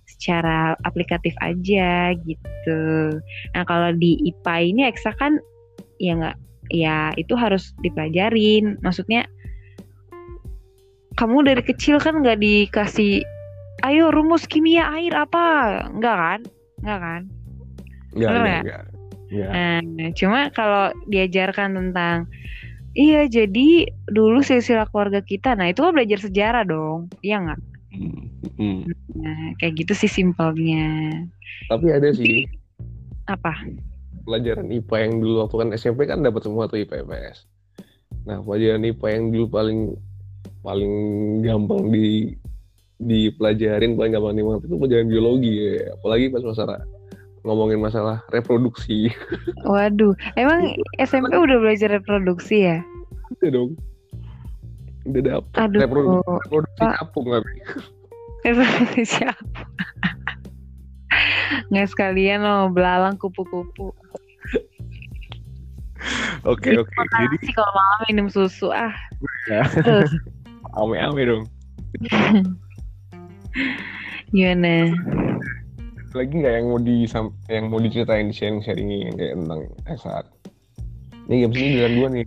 secara 0.09 0.73
aplikatif 0.83 1.31
aja 1.39 2.17
gitu. 2.25 2.81
Nah 3.53 3.63
kalau 3.63 3.93
di 3.93 4.17
IPA 4.25 4.55
ini 4.73 4.81
eksa 4.89 5.13
kan 5.13 5.37
ya 6.01 6.17
nggak 6.17 6.37
ya 6.73 7.13
itu 7.15 7.37
harus 7.37 7.77
dipelajarin. 7.85 8.81
Maksudnya 8.81 9.29
kamu 11.15 11.45
dari 11.45 11.61
kecil 11.61 12.01
kan 12.01 12.25
nggak 12.25 12.41
dikasih 12.41 13.21
ayo 13.85 14.09
rumus 14.09 14.49
kimia 14.49 14.89
air 14.97 15.13
apa? 15.13 15.87
Nggak 15.93 16.15
kan? 16.17 16.39
Nggak 16.81 16.99
kan? 16.99 17.21
Nggak. 18.17 18.31
Nggak. 19.29 19.51
Nah 19.93 20.09
cuma 20.17 20.39
kalau 20.57 20.89
diajarkan 21.05 21.77
tentang 21.77 22.25
iya 22.93 23.25
jadi 23.29 23.89
dulu 24.09 24.41
silsilah 24.41 24.89
keluarga 24.89 25.21
kita 25.21 25.53
nah 25.57 25.69
itu 25.69 25.81
kan 25.81 25.93
belajar 25.93 26.19
sejarah 26.21 26.63
dong 26.63 27.09
iya 27.21 27.41
nggak 27.41 27.59
Hmm. 28.59 28.85
Nah, 29.17 29.55
kayak 29.57 29.81
gitu 29.81 29.93
sih 29.95 30.11
simpelnya. 30.11 31.25
Tapi 31.71 31.89
ada 31.89 32.11
sih. 32.13 32.45
Apa? 33.25 33.55
Pelajaran 34.27 34.69
IPA 34.69 34.95
yang 35.07 35.13
dulu 35.23 35.33
waktu 35.47 35.55
kan 35.57 35.69
SMP 35.73 35.99
kan 36.05 36.21
dapat 36.21 36.45
semua 36.45 36.69
tuh 36.69 36.77
IPA 36.77 37.07
IPS. 37.07 37.37
Nah, 38.27 38.43
pelajaran 38.43 38.83
IPA 38.85 39.07
yang 39.15 39.25
dulu 39.33 39.45
paling 39.49 39.79
paling 40.59 40.93
gampang 41.41 41.87
di 41.89 42.35
dipelajarin 42.99 43.95
paling 43.95 44.11
gampang 44.11 44.35
dimengerti 44.35 44.65
itu 44.67 44.75
pelajaran 44.75 45.07
biologi 45.07 45.53
ya. 45.55 45.95
Apalagi 45.95 46.25
pas 46.29 46.43
masalah 46.43 46.79
ngomongin 47.43 47.79
masalah 47.79 48.23
reproduksi. 48.33 49.13
Waduh, 49.63 50.13
emang 50.35 50.75
SMP 50.99 51.31
udah 51.33 51.57
belajar 51.59 51.89
reproduksi 51.91 52.67
ya? 52.67 52.83
Udah 53.39 53.49
dong. 53.53 53.71
Udah 55.07 55.21
dapet. 55.23 55.55
Aduh, 55.57 55.79
reproduksi, 55.81 56.29
reproduksi 56.45 56.83
capung 56.97 57.27
tapi. 57.31 57.53
Reproduksi 58.43 59.03
siapa 59.03 59.63
nggak 61.69 61.87
sekalian 61.89 62.41
loh 62.41 62.69
belalang 62.73 63.17
kupu-kupu. 63.17 63.93
Oke 66.47 66.71
oke. 66.79 66.89
jadi 66.95 67.35
sih 67.43 67.53
kalau 67.53 67.71
malam 67.75 67.99
minum 68.09 68.27
susu. 68.31 68.71
Ah 68.71 68.95
ya. 69.51 69.67
ame-ame 70.79 71.21
dong. 71.27 71.43
Gimana 74.33 74.93
lagi 76.15 76.33
nggak 76.41 76.53
yang 76.59 76.67
mau 76.69 76.79
di 76.81 76.97
yang 77.49 77.65
mau 77.69 77.79
diceritain 77.79 78.29
di 78.29 78.35
sharing 78.35 78.61
sharing 78.65 78.89
yang 78.89 79.15
kayak 79.15 79.35
tentang 79.37 79.61
saat 79.97 80.25
ini 81.29 81.45
game 81.45 81.53
sini 81.53 81.69
dengan 81.77 81.93
dua 81.97 82.07
nih 82.13 82.25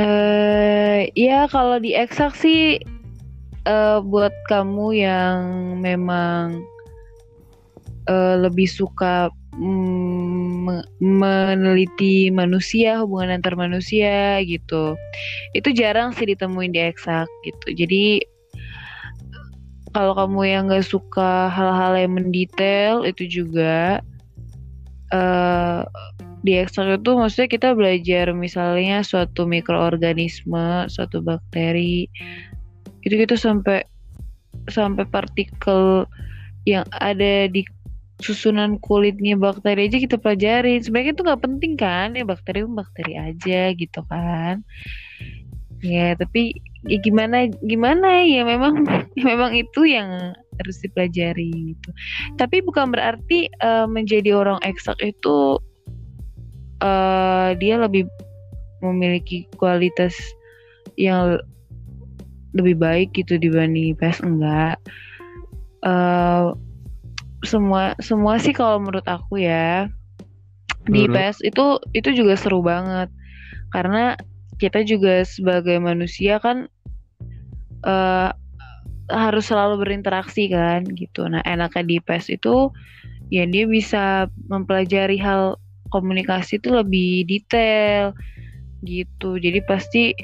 Eh, 0.00 1.12
ya 1.12 1.44
kalau 1.50 1.76
di 1.76 1.92
eksak 1.92 2.32
sih 2.32 2.80
uh, 3.68 4.00
buat 4.00 4.32
kamu 4.48 4.96
yang 4.96 5.38
memang 5.82 6.64
uh, 8.08 8.36
lebih 8.40 8.64
suka 8.64 9.28
mm, 9.60 10.88
meneliti 11.02 12.32
manusia, 12.32 13.02
hubungan 13.04 13.42
antar 13.42 13.58
manusia 13.58 14.40
gitu. 14.46 14.96
Itu 15.52 15.74
jarang 15.76 16.16
sih 16.16 16.32
ditemuin 16.32 16.72
di 16.72 16.80
eksak 16.80 17.28
gitu. 17.44 17.66
Jadi 17.76 18.24
kalau 19.90 20.14
kamu 20.14 20.40
yang 20.46 20.62
nggak 20.70 20.86
suka 20.86 21.50
hal-hal 21.50 21.98
yang 21.98 22.14
mendetail 22.14 23.02
itu 23.02 23.26
juga 23.26 23.98
uh, 25.10 25.82
di 26.40 26.56
ekstrak 26.56 27.04
itu 27.04 27.10
maksudnya 27.12 27.48
kita 27.52 27.68
belajar 27.76 28.32
misalnya 28.32 29.04
suatu 29.04 29.44
mikroorganisme, 29.44 30.88
suatu 30.88 31.20
bakteri, 31.20 32.08
itu 33.04 33.14
kita 33.14 33.36
sampai 33.36 33.84
sampai 34.72 35.04
partikel 35.04 36.08
yang 36.64 36.84
ada 36.96 37.48
di 37.48 37.64
susunan 38.20 38.76
kulitnya 38.80 39.36
bakteri 39.36 39.88
aja 39.88 39.96
kita 40.00 40.16
pelajari. 40.16 40.80
Sebenarnya 40.80 41.12
itu 41.12 41.22
nggak 41.24 41.42
penting 41.44 41.72
kan, 41.76 42.16
ya 42.16 42.24
bakteri 42.24 42.64
bakteri 42.64 43.14
aja 43.16 43.60
gitu 43.76 44.00
kan. 44.08 44.64
Ya 45.84 46.16
tapi 46.16 46.56
ya 46.88 46.98
gimana 47.02 47.50
gimana 47.66 48.24
ya 48.24 48.46
memang 48.46 48.88
ya 49.16 49.24
memang 49.32 49.52
itu 49.52 49.84
yang 49.84 50.32
harus 50.60 50.76
dipelajari 50.84 51.76
gitu. 51.76 51.90
Tapi 52.36 52.60
bukan 52.64 52.92
berarti 52.92 53.48
uh, 53.64 53.88
menjadi 53.88 54.36
orang 54.36 54.60
eksak 54.64 54.96
itu 55.00 55.60
uh, 56.84 57.56
dia 57.56 57.80
lebih 57.80 58.08
memiliki 58.80 59.44
kualitas 59.60 60.16
yang 60.96 61.40
lebih 62.56 62.76
baik 62.76 63.08
gitu 63.14 63.38
dibanding 63.38 63.94
IPS 63.94 64.26
enggak 64.26 64.76
uh, 65.86 66.52
semua 67.46 67.96
semua 68.02 68.36
sih 68.36 68.52
kalau 68.52 68.82
menurut 68.82 69.06
aku 69.08 69.40
ya 69.40 69.88
di 70.88 71.06
IPS 71.06 71.44
itu 71.44 71.78
itu 71.94 72.10
juga 72.12 72.34
seru 72.36 72.60
banget 72.64 73.08
karena 73.70 74.18
kita 74.60 74.84
juga 74.84 75.24
sebagai 75.24 75.80
manusia 75.80 76.36
kan 76.36 76.68
eh, 77.88 78.30
harus 79.10 79.50
selalu 79.50 79.82
berinteraksi 79.82 80.52
kan 80.52 80.86
gitu. 80.94 81.26
Nah 81.26 81.42
enaknya 81.48 81.82
di 81.82 81.96
PES 81.98 82.38
itu 82.38 82.70
ya 83.32 83.46
dia 83.46 83.64
bisa 83.66 84.30
mempelajari 84.46 85.18
hal 85.18 85.58
komunikasi 85.90 86.62
itu 86.62 86.70
lebih 86.70 87.26
detail 87.26 88.14
gitu. 88.86 89.36
Jadi 89.40 89.58
pasti 89.66 90.14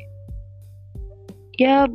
ya 1.59 1.91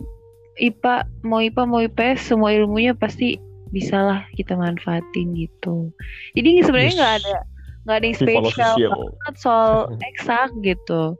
IPA 0.60 1.08
mau 1.24 1.40
IPA 1.40 1.64
mau 1.66 1.80
IPS 1.82 2.36
semua 2.36 2.52
ilmunya 2.52 2.92
pasti 2.94 3.40
bisalah 3.72 4.28
kita 4.36 4.54
manfaatin 4.60 5.32
gitu. 5.34 5.90
Jadi 6.36 6.60
sebenarnya 6.68 6.94
nggak 7.00 7.14
Yes. 7.16 7.24
ada 7.24 7.38
nggak 7.82 7.98
ada 7.98 8.06
yang 8.06 8.20
spesial 8.20 8.74
banget 8.78 9.36
soal 9.40 9.74
eksak 10.12 10.50
gitu. 10.62 11.16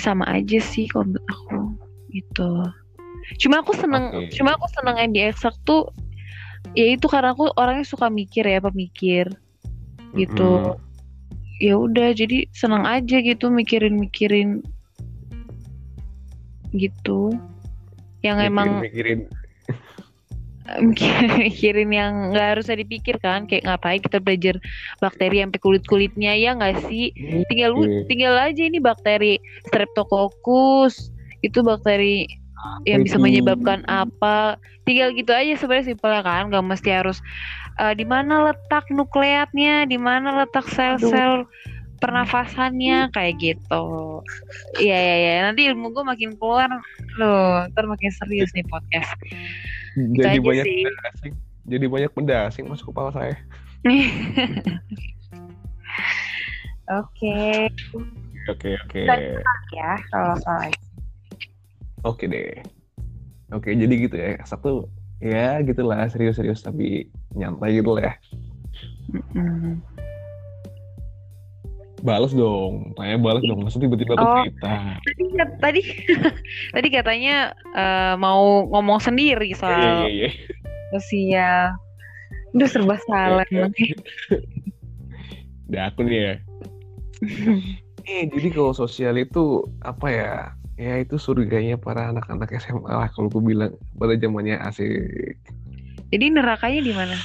Sama 0.00 0.24
aja 0.28 0.58
sih 0.60 0.88
kalau 0.88 1.10
menurut 1.12 1.26
aku 1.28 1.60
gitu. 2.12 2.52
Cuma 3.38 3.62
aku 3.62 3.72
seneng, 3.76 4.10
Oke. 4.12 4.34
cuma 4.34 4.56
aku 4.56 4.66
seneng 4.72 4.96
yang 4.98 5.10
di 5.12 5.20
eksak 5.30 5.54
tuh 5.62 5.88
ya 6.72 6.96
itu 6.96 7.06
karena 7.06 7.36
aku 7.36 7.50
orangnya 7.58 7.86
suka 7.86 8.08
mikir 8.08 8.44
ya 8.46 8.58
pemikir 8.62 9.28
gitu. 10.16 10.50
Mm-mm. 10.60 10.80
Ya 11.62 11.78
udah 11.78 12.10
jadi 12.10 12.50
seneng 12.50 12.82
aja 12.82 13.22
gitu 13.22 13.46
mikirin-mikirin 13.52 14.64
gitu. 16.74 17.36
Yang 18.22 18.38
emang 18.50 18.82
mikirin 18.82 19.30
mikirin, 21.42 21.90
yang 21.90 22.12
nggak 22.30 22.56
harusnya 22.56 22.78
dipikir 22.78 23.18
kan 23.18 23.50
kayak 23.50 23.66
ngapain 23.66 23.98
kita 23.98 24.22
belajar 24.22 24.56
bakteri 25.02 25.42
sampai 25.42 25.60
kulit 25.60 25.84
kulitnya 25.86 26.32
ya 26.38 26.54
nggak 26.54 26.86
sih? 26.86 27.10
Tinggal 27.50 27.74
lu 27.74 27.82
Iya. 27.82 28.06
tinggal 28.06 28.34
aja 28.38 28.62
ini 28.62 28.78
bakteri 28.78 29.42
streptococcus 29.66 31.10
itu 31.42 31.58
bakteri 31.66 32.30
yang 32.86 33.02
bisa 33.02 33.18
itu? 33.18 33.24
menyebabkan 33.26 33.82
apa. 33.90 34.54
Tinggal 34.86 35.14
gitu 35.18 35.34
aja 35.34 35.54
sebenarnya 35.58 35.94
simpelnya 35.94 36.22
kan 36.22 36.46
nggak 36.50 36.62
mesti 36.66 36.90
harus 36.94 37.18
eh, 37.82 37.94
di 37.98 38.06
mana 38.06 38.50
letak 38.54 38.86
nukleatnya 38.90 39.86
di 39.90 39.98
mana 39.98 40.46
letak 40.46 40.66
sel-sel 40.70 41.42
pernafasannya 41.98 43.10
kayak 43.10 43.34
gitu. 43.38 43.86
Iya 44.78 44.98
iya 44.98 45.14
iya. 45.18 45.32
Nanti 45.46 45.66
ilmu 45.70 45.90
gue 45.90 46.02
makin 46.06 46.34
keluar. 46.38 46.70
Loh 47.18 47.66
ntar 47.70 47.86
makin 47.86 48.10
serius 48.14 48.50
nih 48.54 48.66
podcast 48.66 49.10
jadi 50.18 50.38
banyak 50.38 50.66
sih. 50.66 50.76
benda 50.84 51.02
asing. 51.12 51.32
Jadi 51.62 51.86
banyak 51.86 52.10
benda 52.12 52.36
asing 52.50 52.64
masuk 52.66 52.90
kepala 52.90 53.10
saya. 53.14 53.36
Oke, 56.92 57.70
oke 58.50 58.68
oke. 58.84 59.02
Ya 59.72 59.96
kalau 60.10 60.34
soal 60.44 60.68
itu. 60.68 60.86
oke 62.04 62.24
deh. 62.26 62.58
Oke 63.54 63.72
jadi 63.72 63.94
gitu 63.96 64.16
ya. 64.18 64.36
Satu 64.44 64.90
ya 65.22 65.62
gitulah 65.62 66.04
serius-serius 66.10 66.60
tapi 66.60 67.08
nyantai 67.32 67.80
gitu 67.80 67.96
lah 67.96 68.12
ya. 68.12 68.14
Mm-mm. 69.14 69.78
Balas 72.02 72.34
dong. 72.34 72.92
Tanya 72.98 73.16
balas 73.22 73.42
dong. 73.46 73.62
Masa 73.62 73.78
tiba-tiba 73.78 74.18
Oh. 74.18 74.44
kita 74.44 74.98
Tadi 75.02 75.24
tadi 75.62 75.82
tadi 76.74 76.88
katanya 76.90 77.54
eh, 77.72 78.14
mau 78.18 78.66
ngomong 78.68 78.98
sendiri 78.98 79.54
soal 79.54 80.06
iya 80.10 80.28
iya 80.28 80.30
sosial. 80.92 81.78
Udah 82.52 82.68
serba 82.68 82.96
salah. 83.08 83.46
Udah 85.70 85.82
aku 85.88 86.04
nih 86.04 86.18
ya 86.20 86.34
eh 88.02 88.26
jadi 88.26 88.48
kalau 88.50 88.74
sosial 88.74 89.14
itu 89.18 89.62
apa 89.86 90.06
ya? 90.10 90.34
Ya 90.80 90.98
itu 90.98 91.20
surganya 91.20 91.78
para 91.78 92.10
anak-anak 92.10 92.50
SMA 92.58 92.90
lah 92.90 93.06
kalau 93.14 93.30
gue 93.30 93.54
bilang. 93.54 93.72
Pada 93.94 94.18
zamannya 94.18 94.58
asik. 94.58 95.38
Jadi 96.10 96.24
nerakanya 96.32 96.80
di 96.82 96.92
mana? 96.92 97.16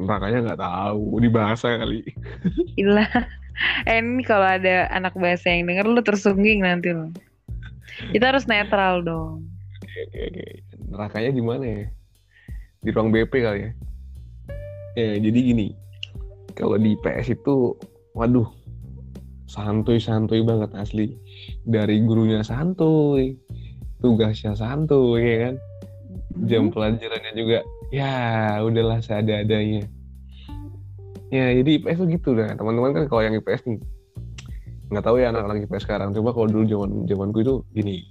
makanya 0.00 0.38
nggak 0.50 0.60
tahu. 0.64 1.20
Di 1.20 1.28
bahasa 1.28 1.76
kali. 1.76 2.00
Ilah. 2.80 3.06
Eh 3.88 3.98
ini 4.00 4.22
kalau 4.22 4.44
ada 4.44 4.88
anak 4.92 5.16
bahasa 5.16 5.48
yang 5.48 5.64
denger 5.68 5.86
lu 5.88 6.02
tersungging 6.04 6.60
nanti 6.64 6.92
lu. 6.92 7.12
Kita 8.12 8.34
harus 8.34 8.44
netral 8.44 9.00
dong. 9.00 9.48
Oke, 9.80 10.00
oke, 10.04 10.20
oke. 10.28 10.46
Nerakanya 10.92 11.30
di 11.32 11.42
mana 11.42 11.64
ya? 11.64 11.84
Di 12.84 12.90
ruang 12.92 13.08
BP 13.10 13.32
kali 13.40 13.60
ya? 13.64 13.70
Ya, 14.96 15.12
jadi 15.20 15.38
gini. 15.52 15.68
Kalau 16.56 16.80
di 16.80 16.96
PS 17.00 17.36
itu, 17.36 17.76
waduh, 18.16 18.48
santuy-santuy 19.48 20.40
banget 20.44 20.72
asli. 20.76 21.16
Dari 21.68 22.00
gurunya 22.04 22.40
santuy, 22.40 23.36
tugasnya 24.00 24.56
santuy, 24.56 25.20
ya 25.24 25.36
kan? 25.48 25.54
Jam 26.44 26.68
pelajarannya 26.68 27.32
juga, 27.32 27.58
ya 27.92 28.12
udahlah 28.60 29.00
seada-adanya. 29.00 29.88
Ya, 31.34 31.50
jadi 31.50 31.82
IPS 31.82 31.98
tuh 31.98 32.08
gitu 32.10 32.30
dah. 32.38 32.54
Teman-teman 32.54 32.94
kan 32.94 33.04
kalau 33.10 33.22
yang 33.26 33.34
IPS 33.34 33.66
nih, 33.66 33.80
nggak 34.94 35.04
tahu 35.04 35.18
ya 35.18 35.34
anak-anak 35.34 35.66
IPS 35.66 35.82
sekarang. 35.84 36.14
Coba 36.14 36.30
kalau 36.30 36.46
dulu 36.46 36.64
zaman 36.66 36.90
zamanku 37.10 37.42
itu 37.42 37.54
gini, 37.74 38.06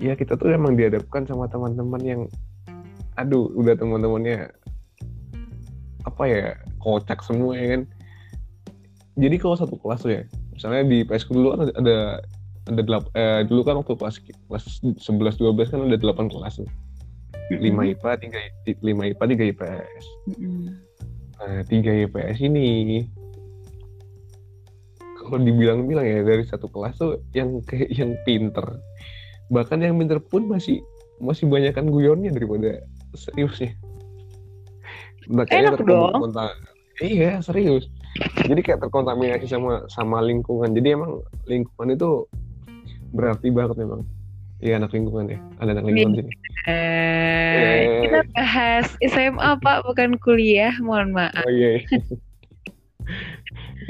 ya 0.00 0.16
kita 0.16 0.36
tuh 0.36 0.52
emang 0.52 0.76
dihadapkan 0.76 1.24
sama 1.28 1.48
teman-teman 1.48 2.02
yang 2.02 2.20
aduh 3.14 3.46
udah 3.54 3.78
teman-temannya 3.78 4.50
apa 6.02 6.22
ya 6.26 6.58
kocak 6.82 7.22
semua 7.22 7.54
ya 7.54 7.78
kan 7.78 7.82
jadi 9.14 9.38
kalau 9.38 9.54
satu 9.54 9.78
kelas 9.78 10.02
tuh 10.02 10.12
ya 10.18 10.22
misalnya 10.50 10.82
di 10.82 11.06
PSku 11.06 11.30
dulu 11.30 11.54
kan 11.54 11.60
ada 11.78 12.18
ada, 12.64 12.80
delap, 12.80 13.04
eh, 13.12 13.44
dulu 13.44 13.60
kan 13.60 13.76
waktu 13.76 13.92
kelas 13.92 14.16
kelas 14.48 14.64
11 14.80 15.36
12 15.36 15.68
kan 15.68 15.84
ada 15.84 16.00
8 16.00 16.32
kelas 16.32 16.64
tuh. 16.64 16.68
5 17.52 17.60
IPA, 17.92 18.10
3 18.64 18.80
5 18.80 19.04
IPA, 19.12 19.24
3 19.28 19.44
IPS. 19.52 20.04
Nah, 21.40 21.60
3 21.66 22.06
IPS 22.06 22.38
ini. 22.46 23.04
Kalau 25.24 25.40
dibilang-bilang 25.40 26.04
ya 26.04 26.20
dari 26.20 26.44
satu 26.44 26.68
kelas 26.68 27.00
tuh 27.00 27.24
yang 27.32 27.64
kayak 27.64 27.90
yang 27.90 28.12
pinter. 28.28 28.64
Bahkan 29.48 29.80
yang 29.80 29.96
pinter 29.96 30.20
pun 30.20 30.44
masih 30.46 30.84
masih 31.18 31.48
banyakkan 31.48 31.88
guyonnya 31.88 32.30
daripada 32.34 32.84
seriusnya. 33.16 33.72
Nah, 35.32 35.48
kayaknya 35.48 35.80
Enak 35.80 35.88
dong. 35.88 36.12
iya 37.00 37.40
serius. 37.40 37.88
Jadi 38.44 38.60
kayak 38.60 38.84
terkontaminasi 38.84 39.48
sama 39.48 39.88
sama 39.88 40.20
lingkungan. 40.20 40.76
Jadi 40.76 40.94
emang 40.94 41.24
lingkungan 41.48 41.96
itu 41.96 42.28
berarti 43.14 43.48
banget 43.48 43.78
memang 43.80 44.04
iya 44.64 44.80
anak 44.80 44.96
lingkungan 44.96 45.28
ya 45.28 45.38
ada 45.60 45.76
anak 45.76 45.84
lingkungan 45.84 46.24
sini 46.24 46.32
Eh, 46.64 48.08
kita 48.08 48.24
bahas 48.32 48.88
SMA 49.04 49.60
Pak, 49.60 49.84
bukan 49.84 50.16
kuliah. 50.16 50.72
Mohon 50.80 51.12
maaf. 51.12 51.44
Oh 51.44 51.52
iya. 51.52 51.84
iya. 51.84 52.00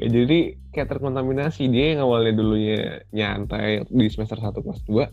ya, 0.02 0.06
jadi 0.10 0.58
kayak 0.74 0.90
terkontaminasi 0.90 1.70
dia 1.70 1.94
yang 1.94 2.02
awalnya 2.02 2.34
dulunya 2.34 3.06
nyantai 3.14 3.87
di 3.87 4.10
semester 4.10 4.42
1 4.42 4.58
kelas 4.58 4.82
2 4.90 5.06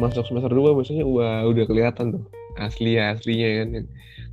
masuk 0.00 0.24
semester 0.24 0.48
2 0.56 0.72
biasanya 0.72 1.04
wah 1.04 1.44
udah 1.44 1.68
kelihatan 1.68 2.16
tuh 2.16 2.24
asli 2.56 2.96
aslinya 2.96 3.48
kan 3.60 3.68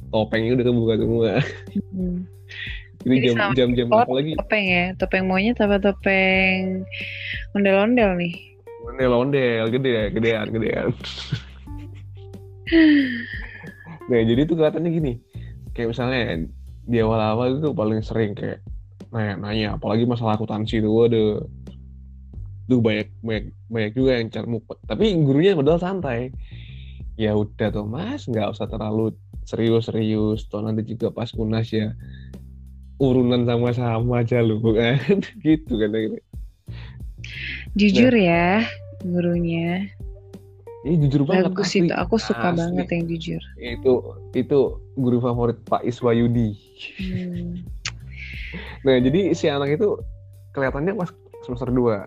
topengnya 0.10 0.56
udah 0.56 0.66
kebuka 0.72 0.94
semua 0.96 1.32
Hmm. 1.92 2.24
jadi 3.04 3.36
Jadi 3.36 3.60
jam 3.60 3.70
jam 3.76 3.88
apa 3.92 4.08
lagi 4.08 4.40
Topeng 4.40 4.66
ya, 4.72 4.86
topeng 4.96 5.28
monyet 5.28 5.60
apa 5.60 5.84
topeng 5.84 6.88
ondel-ondel 7.52 8.16
nih? 8.16 8.51
Ondel 8.92 9.14
ondel 9.16 9.66
gede 9.72 10.12
gedean 10.12 10.48
gedean. 10.52 10.90
Nah 14.12 14.22
jadi 14.28 14.42
tuh 14.44 14.56
kelihatannya 14.60 14.92
gini. 14.92 15.14
Kayak 15.72 15.96
misalnya 15.96 16.22
di 16.84 16.98
awal-awal 17.00 17.64
itu 17.64 17.70
paling 17.72 18.04
sering 18.04 18.36
kayak 18.36 18.60
nanya 19.12 19.34
nanya 19.40 19.68
apalagi 19.80 20.04
masalah 20.04 20.36
akuntansi 20.36 20.84
itu 20.84 20.90
waduh. 20.92 21.48
Tuh 22.68 22.80
banyak 22.80 23.08
banyak 23.24 23.46
banyak 23.68 23.92
juga 23.96 24.12
yang 24.20 24.28
cari 24.32 24.48
mumpet 24.48 24.78
tapi 24.88 25.16
gurunya 25.24 25.56
modal 25.56 25.80
santai. 25.80 26.36
Ya 27.16 27.36
udah 27.36 27.70
tuh 27.72 27.88
mas 27.88 28.28
nggak 28.28 28.52
usah 28.52 28.68
terlalu 28.68 29.16
serius-serius. 29.48 30.48
Toh 30.52 30.64
nanti 30.64 30.84
juga 30.84 31.12
pas 31.12 31.32
unas 31.36 31.68
ya 31.72 31.96
urunan 33.02 33.48
sama-sama 33.50 34.22
aja 34.22 34.46
lu 34.46 34.62
kan 34.78 35.00
gitu 35.42 35.80
kan. 35.80 35.90
Jujur 37.74 38.12
Nah. 38.12 38.22
ya, 38.22 38.48
gurunya. 39.02 39.88
ini 40.82 40.98
jujur 41.00 41.24
banget 41.24 41.54
Bagus 41.54 41.70
asli. 41.70 41.86
itu, 41.86 41.94
aku 41.94 42.16
suka 42.18 42.48
Asli. 42.48 42.58
banget 42.58 42.86
yang 42.90 43.04
jujur. 43.08 43.42
itu 43.56 43.92
itu 44.34 44.60
guru 44.96 45.18
favorit 45.20 45.62
Pak 45.64 45.82
Iswayudi 45.82 46.58
Hmm. 46.98 47.62
nah 48.82 48.98
jadi 48.98 49.30
si 49.32 49.46
anak 49.46 49.78
itu 49.78 49.94
kelihatannya 50.52 50.98
pas 50.98 51.14
semester 51.42 51.70
2 51.70 52.02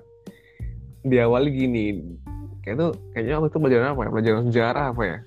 diawali 1.05 1.49
gini 1.51 1.85
kayak 2.61 2.75
itu 2.75 2.87
kayaknya 3.13 3.35
waktu 3.39 3.49
itu 3.49 3.59
pelajaran 3.59 3.89
apa 3.89 4.01
ya 4.01 4.11
pelajaran 4.11 4.43
sejarah 4.45 4.85
apa 4.91 5.03
ya 5.05 5.19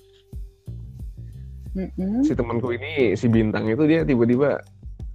Mm-mm. 1.74 2.22
si 2.22 2.34
temanku 2.34 2.74
ini 2.74 3.14
si 3.14 3.26
bintang 3.26 3.64
itu 3.66 3.84
dia 3.86 4.02
tiba-tiba 4.02 4.60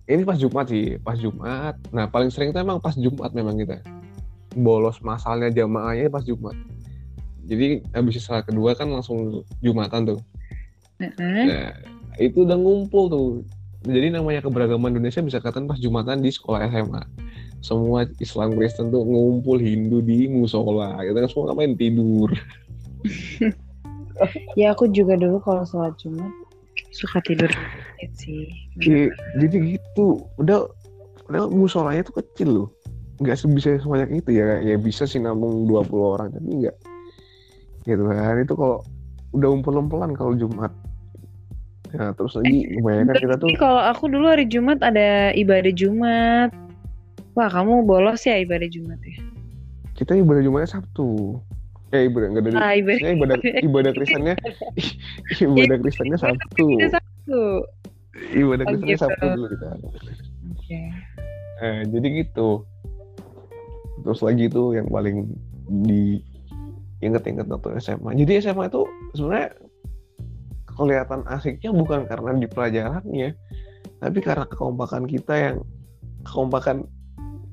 ini 0.07 0.23
pas 0.23 0.39
Jumat 0.39 0.67
sih 0.67 0.97
pas 0.97 1.15
Jumat 1.15 1.77
nah 1.91 2.07
paling 2.07 2.31
sering 2.31 2.49
itu 2.49 2.59
emang 2.59 2.79
pas 2.79 2.95
Jumat 2.95 3.29
memang 3.33 3.55
kita 3.57 3.83
bolos 4.57 5.01
masalnya 5.01 5.51
jamaahnya 5.53 6.09
pas 6.13 6.25
Jumat. 6.25 6.57
Jadi 7.43 7.83
habis 7.91 8.23
siswa 8.23 8.41
kedua 8.45 8.79
kan 8.79 8.89
langsung 8.89 9.43
jumatan 9.61 10.15
tuh. 10.15 10.21
Heeh. 11.03 11.43
nah 11.51 11.71
itu 12.21 12.47
udah 12.47 12.55
ngumpul 12.55 13.11
tuh. 13.11 13.29
Jadi 13.83 14.15
namanya 14.15 14.47
keberagaman 14.47 14.95
Indonesia 14.95 15.19
bisa 15.27 15.43
katakan 15.43 15.67
pas 15.67 15.75
jumatan 15.75 16.23
di 16.23 16.31
sekolah 16.31 16.71
SMA 16.71 17.03
semua 17.63 18.07
Islam 18.19 18.59
Kristen 18.59 18.91
tuh 18.91 19.07
ngumpul 19.07 19.59
Hindu 19.59 20.03
di 20.03 20.27
musola 20.27 20.99
kita 21.03 21.23
kan. 21.23 21.29
Semua 21.31 21.45
ngapain 21.51 21.75
tidur? 21.79 22.31
Ya 24.55 24.71
aku 24.71 24.87
juga 24.93 25.19
dulu 25.19 25.43
kalau 25.43 25.67
sholat 25.67 25.99
Jumat 25.99 26.31
suka 26.95 27.19
tidur 27.27 27.51
sih. 28.15 28.47
Iya, 28.79 29.11
jadi 29.41 29.75
gitu. 29.75 30.23
Udah 30.39 30.71
udah 31.27 31.51
musolanya 31.51 32.07
tuh 32.07 32.23
kecil 32.23 32.49
loh 32.55 32.69
nggak 33.23 33.39
sebisa 33.39 33.79
sebanyak 33.79 34.21
itu 34.23 34.31
ya 34.35 34.59
ya 34.61 34.77
bisa 34.77 35.07
sih 35.07 35.23
nampung 35.23 35.71
20 35.71 35.89
orang 36.19 36.29
tapi 36.35 36.67
nggak 36.67 36.77
gitu 37.87 38.03
kan 38.07 38.37
itu 38.39 38.55
kalau 38.55 38.79
udah 39.33 39.49
umpel-umpelan 39.55 40.13
kalau 40.13 40.35
Jumat 40.37 40.71
ya 41.95 42.11
terus 42.17 42.35
lagi 42.37 42.67
kebanyakan 42.79 43.15
kita 43.17 43.35
tuh 43.39 43.49
kalau 43.57 43.81
aku 43.81 44.11
dulu 44.11 44.27
hari 44.29 44.49
Jumat 44.49 44.81
ada 44.81 45.31
ibadah 45.37 45.73
Jumat. 45.77 46.51
Wah 47.33 47.49
kamu 47.49 47.89
bolos 47.89 48.29
ya 48.29 48.37
ibadah 48.41 48.69
Jumat 48.69 49.01
ya? 49.09 49.17
kita 49.97 50.17
ibadah 50.17 50.43
Jumatnya 50.45 50.69
Sabtu 50.69 51.37
eh 51.93 52.09
ibadah 52.09 52.27
nggak 52.33 52.45
dari 52.49 52.57
Ah 52.57 52.73
ibadah 52.77 53.09
ibadah 53.13 53.37
ibadah 53.69 53.93
Kristennya 53.93 54.35
ibadah 55.41 55.77
Kristennya 55.81 56.19
Sabtu 56.19 56.67
Ibadah 56.81 56.91
Sabtu. 56.97 57.43
ibadah 58.37 58.65
Oh, 58.65 58.71
Kristennya 58.73 58.97
gitu. 58.97 59.05
Sabtu 59.05 59.25
dulu 59.37 59.47
kita 59.53 59.67
Oke. 60.53 60.81
Eh, 61.63 61.81
jadi 61.87 62.07
gitu. 62.25 62.49
Terus 64.03 64.21
lagi 64.23 64.51
itu 64.51 64.75
yang 64.75 64.87
paling 64.91 65.31
di 65.87 66.23
inget-inget 67.03 67.47
waktu 67.51 67.79
SMA. 67.83 68.15
Jadi 68.19 68.33
SMA 68.43 68.71
itu 68.71 68.83
sebenarnya 69.19 69.51
kelihatan 70.73 71.21
asiknya 71.29 71.71
bukan 71.75 72.09
karena 72.09 72.31
di 72.39 72.49
pelajarannya, 72.49 73.31
tapi 74.01 74.19
karena 74.23 74.47
kekompakan 74.49 75.05
kita 75.05 75.35
yang 75.35 75.57
kekompakan 76.25 76.87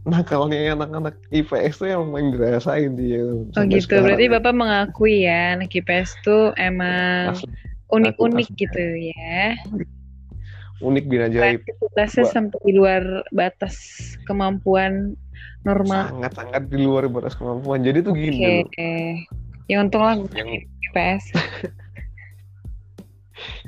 nakalnya 0.08 0.74
anak-anak 0.74 1.20
IPS 1.30 1.84
tuh 1.84 1.90
yang 1.92 2.10
main 2.10 2.32
dirasain 2.32 2.96
dia. 2.96 3.22
Oh 3.54 3.64
gitu. 3.68 4.00
Berarti 4.00 4.26
Bapak 4.32 4.54
mengakui 4.56 5.28
ya 5.28 5.60
anak 5.60 5.76
IPS 5.76 6.16
tuh 6.24 6.56
emang 6.56 7.36
unik-unik 7.92 8.50
gitu 8.56 8.84
ya. 9.14 9.58
unik 10.80 11.06
bin 11.12 11.28
ajaib. 11.28 11.60
Kreativitasnya 11.60 12.26
sampai 12.32 12.60
di 12.64 12.72
luar 12.72 13.04
batas 13.36 13.76
kemampuan 14.24 15.20
normal. 15.64 16.12
Sangat-sangat 16.12 16.64
di 16.68 16.78
luar 16.80 17.08
batas 17.08 17.36
kemampuan. 17.36 17.84
Jadi 17.84 18.00
tuh 18.02 18.14
gini 18.16 18.38
loh. 18.38 18.64
Ya 19.70 19.76
untung 19.80 20.02
lah 20.02 20.18
Yang 20.34 20.66
IPS. 20.90 21.24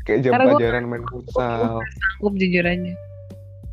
kayak 0.05 0.19
jam 0.25 0.31
Karena 0.35 0.45
gua- 0.45 0.59
pelajaran 0.59 0.83
main 0.89 1.05
futsal. 1.07 1.79
Sanggup 1.79 2.33
jujur 2.35 2.65
aja. 2.65 2.93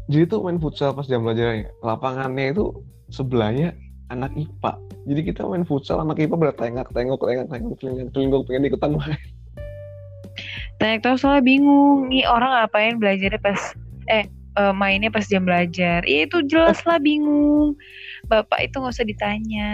Jadi 0.08 0.24
tuh 0.24 0.40
main 0.40 0.58
futsal 0.60 0.90
pas 0.92 1.04
jam 1.04 1.24
pelajarannya. 1.24 1.68
Lapangannya 1.80 2.44
itu 2.52 2.64
sebelahnya 3.08 3.72
anak 4.08 4.32
IPA. 4.36 4.72
Jadi 5.08 5.20
kita 5.24 5.40
main 5.44 5.64
futsal 5.64 6.00
anak 6.00 6.20
IPA 6.20 6.36
bertengak 6.36 6.88
tengok 6.92 7.20
tengok 7.20 7.46
tengok 7.48 7.74
tengok 7.80 8.08
tengok 8.12 8.40
pengen 8.44 8.68
ikutan 8.68 8.92
main. 8.96 9.20
Tanya 10.78 10.96
tahu 11.02 11.16
soalnya 11.18 11.42
bingung 11.42 12.06
nih 12.06 12.22
orang 12.24 12.54
ngapain 12.54 13.02
belajarnya 13.02 13.40
pas 13.42 13.58
eh 14.06 14.30
eh, 14.58 14.74
mainnya 14.74 15.08
pas 15.08 15.24
jam 15.30 15.46
belajar. 15.46 16.02
Iya 16.02 16.26
itu 16.26 16.42
jelas 16.50 16.82
lah 16.82 16.98
bingung. 16.98 17.78
Bapak 18.26 18.58
itu 18.66 18.82
nggak 18.82 18.94
usah 18.94 19.06
ditanya. 19.06 19.72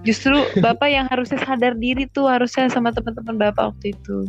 Justru 0.00 0.32
bapak 0.64 0.88
yang 0.88 1.06
harusnya 1.12 1.38
sadar 1.44 1.76
diri 1.76 2.08
tuh 2.08 2.26
harusnya 2.26 2.72
sama 2.72 2.90
teman-teman 2.90 3.36
bapak 3.36 3.76
waktu 3.76 3.92
itu. 3.92 4.24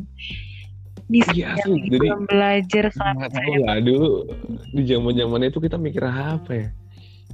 Di 1.11 1.19
lagi 1.27 1.43
Jadi- 1.91 2.27
belajar 2.27 2.83
kenapa 2.91 3.27
Nggak 3.27 3.31
saya 3.35 3.57
lah 3.67 3.77
dulu 3.83 4.31
di 4.71 4.81
zaman 4.87 5.11
zamannya 5.15 5.51
itu 5.51 5.59
kita 5.59 5.75
mikir 5.75 6.03
apa 6.07 6.51
ya 6.51 6.67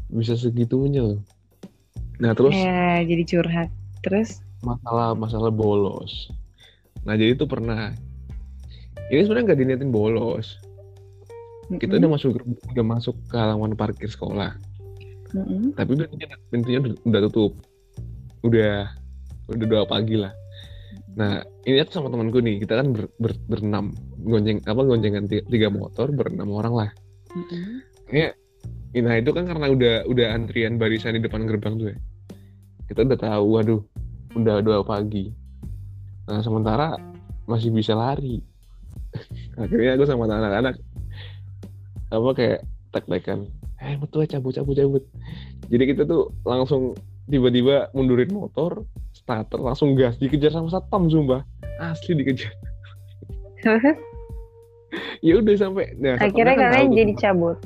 bisa 0.10 0.34
segitunya 0.34 1.04
loh. 1.04 1.22
Nah 2.18 2.34
terus 2.34 2.58
ya 2.58 3.06
jadi 3.06 3.24
curhat. 3.26 3.70
Terus 4.02 4.42
masalah 4.66 5.14
masalah 5.14 5.54
bolos. 5.54 6.30
Nah 7.06 7.14
jadi 7.14 7.38
itu 7.38 7.46
pernah. 7.46 7.94
Ini 9.08 9.24
sebenarnya 9.24 9.46
nggak 9.54 9.60
diniatin 9.62 9.92
bolos. 9.94 10.58
Kita 11.76 12.00
udah 12.00 12.10
masuk 12.16 12.40
udah 12.72 12.86
masuk 12.86 13.16
ke 13.28 13.36
halaman 13.36 13.76
parkir 13.76 14.08
sekolah. 14.08 14.56
Mm-mm. 15.28 15.76
tapi 15.76 16.00
pintunya 16.00 16.28
pintunya 16.48 16.80
udah- 16.80 17.24
tutup. 17.28 17.60
Udah 18.48 18.88
udah 19.52 19.66
dua 19.68 19.84
pagi 19.84 20.16
lah. 20.16 20.32
Nah 21.20 21.44
ini 21.68 21.84
aku 21.84 21.92
sama 21.92 22.08
temanku 22.08 22.40
nih 22.40 22.64
kita 22.64 22.80
kan 22.80 22.96
ber, 22.96 23.12
ber- 23.20 23.44
berenam. 23.52 23.92
Gonceng 24.24 24.64
apa 24.64 24.82
goncengan 24.88 25.28
tiga, 25.28 25.44
tiga 25.52 25.68
motor 25.68 26.16
berenam 26.16 26.48
orang 26.56 26.74
lah. 26.76 26.90
Mm-mm. 27.36 27.84
nah 28.98 29.14
itu 29.20 29.30
kan 29.36 29.46
karena 29.46 29.68
udah 29.68 29.96
udah 30.08 30.28
antrian 30.32 30.80
barisan 30.80 31.20
di 31.20 31.22
depan 31.22 31.44
gerbang 31.44 31.76
tuh 31.76 31.88
ya. 31.92 31.98
Kita 32.88 33.04
udah 33.04 33.20
tahu 33.20 33.46
waduh 33.60 33.82
udah 34.40 34.64
dua 34.64 34.80
pagi. 34.88 35.36
Nah 36.32 36.40
sementara 36.40 36.96
masih 37.52 37.76
bisa 37.76 37.92
lari. 38.00 38.40
Akhirnya 39.62 40.00
aku 40.00 40.08
sama 40.08 40.32
anak-anak 40.32 40.80
apa 42.08 42.30
kayak 42.34 42.60
tek-tekan. 42.96 43.48
Eh 43.78 43.96
betul 44.00 44.24
cabut 44.26 44.56
cabut 44.56 44.76
cabut. 44.76 45.04
Jadi 45.68 45.84
kita 45.92 46.04
tuh 46.08 46.32
langsung 46.48 46.96
tiba-tiba 47.28 47.92
mundurin 47.92 48.32
motor 48.32 48.88
starter 49.12 49.60
langsung 49.60 49.94
gas 50.00 50.16
dikejar 50.18 50.56
sama 50.56 50.72
satpam 50.72 51.12
sumpah. 51.12 51.44
Asli 51.78 52.16
dikejar. 52.16 52.52
Ya 55.20 55.34
udah 55.42 55.54
sampai 55.60 55.92
nah, 56.00 56.16
Akhirnya 56.16 56.56
kan 56.56 56.72
kalian 56.72 56.72
tahu 56.72 56.88
tuh 56.88 56.96
jadi 56.96 57.12
tempat- 57.12 57.24
cabut. 57.28 57.58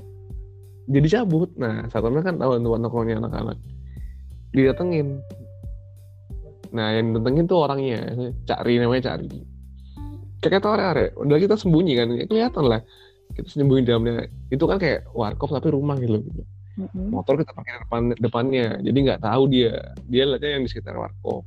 jadi 0.90 1.08
cabut. 1.20 1.50
Nah 1.56 1.76
satpamnya 1.94 2.24
kan 2.26 2.36
tahu 2.42 2.52
tempat 2.58 2.80
nongkrongnya 2.82 3.16
anak-anak. 3.22 3.58
Didatengin. 4.52 5.08
Nah 6.74 6.88
yang 6.98 7.14
datengin 7.14 7.46
tuh 7.46 7.62
orangnya 7.62 8.00
cari 8.48 8.74
namanya 8.82 9.14
cari 9.14 9.30
kayak 10.42 10.66
tau 10.66 10.74
are? 10.74 11.14
Udah 11.22 11.38
kita 11.38 11.54
sembunyi 11.54 11.94
kan? 12.02 12.10
Ya, 12.18 12.26
kelihatan 12.26 12.66
lah 12.66 12.82
kita 13.36 13.48
sembunyi 13.48 13.84
di 13.84 13.90
dalamnya. 13.90 14.28
Itu 14.52 14.64
kan 14.68 14.78
kayak 14.78 15.10
warkop 15.12 15.52
tapi 15.52 15.74
rumah 15.74 15.98
gitu, 16.00 16.22
gitu. 16.22 16.44
Mm-mm. 16.72 17.12
motor 17.12 17.36
kita 17.36 17.52
pakai 17.52 17.84
depan 17.84 18.02
depannya. 18.16 18.80
Jadi 18.80 18.98
nggak 19.04 19.22
tahu 19.22 19.44
dia. 19.52 19.92
Dia 20.08 20.24
lihatnya 20.24 20.50
yang 20.60 20.64
di 20.64 20.70
sekitar 20.72 20.96
warkop. 20.96 21.44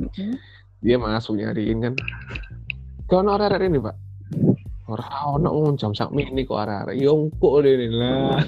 Mm-mm. 0.00 0.40
dia 0.80 0.96
masuk 0.96 1.36
nyariin 1.36 1.78
kan. 1.84 1.94
Kau 3.04 3.20
ono 3.20 3.36
arek 3.36 3.68
ini 3.68 3.78
pak? 3.82 3.96
Ora 4.90 5.36
ono 5.36 5.48
oh, 5.52 5.70
jam 5.76 5.92
sak 5.92 6.10
ini 6.16 6.48
kok 6.48 6.56
arek 6.56 6.96
yo 6.96 7.28
kok 7.36 7.54
deh 7.62 7.72
ini 7.76 7.88
lah. 7.92 8.40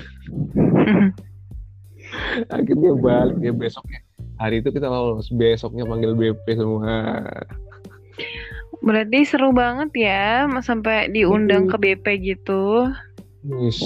Akhirnya 2.57 2.97
balik. 2.97 3.37
Ya 3.45 3.53
besoknya. 3.53 4.01
Hari 4.41 4.65
itu 4.65 4.73
kita 4.73 4.89
lolos. 4.89 5.29
Besoknya 5.29 5.85
panggil 5.85 6.17
BP 6.17 6.57
semua 6.57 7.21
Berarti 8.83 9.23
seru 9.23 9.55
banget 9.55 9.91
ya 9.95 10.51
sampai 10.59 11.07
diundang 11.15 11.71
ke 11.71 11.79
BP 11.79 12.07
gitu. 12.35 12.91
Wis, 13.47 13.79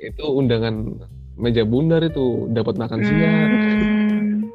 itu 0.00 0.24
undangan 0.24 0.96
meja 1.36 1.64
bundar 1.64 2.04
itu 2.04 2.48
dapat 2.52 2.76
makan 2.76 3.00
siang 3.00 3.36
Hmm. 3.80 4.48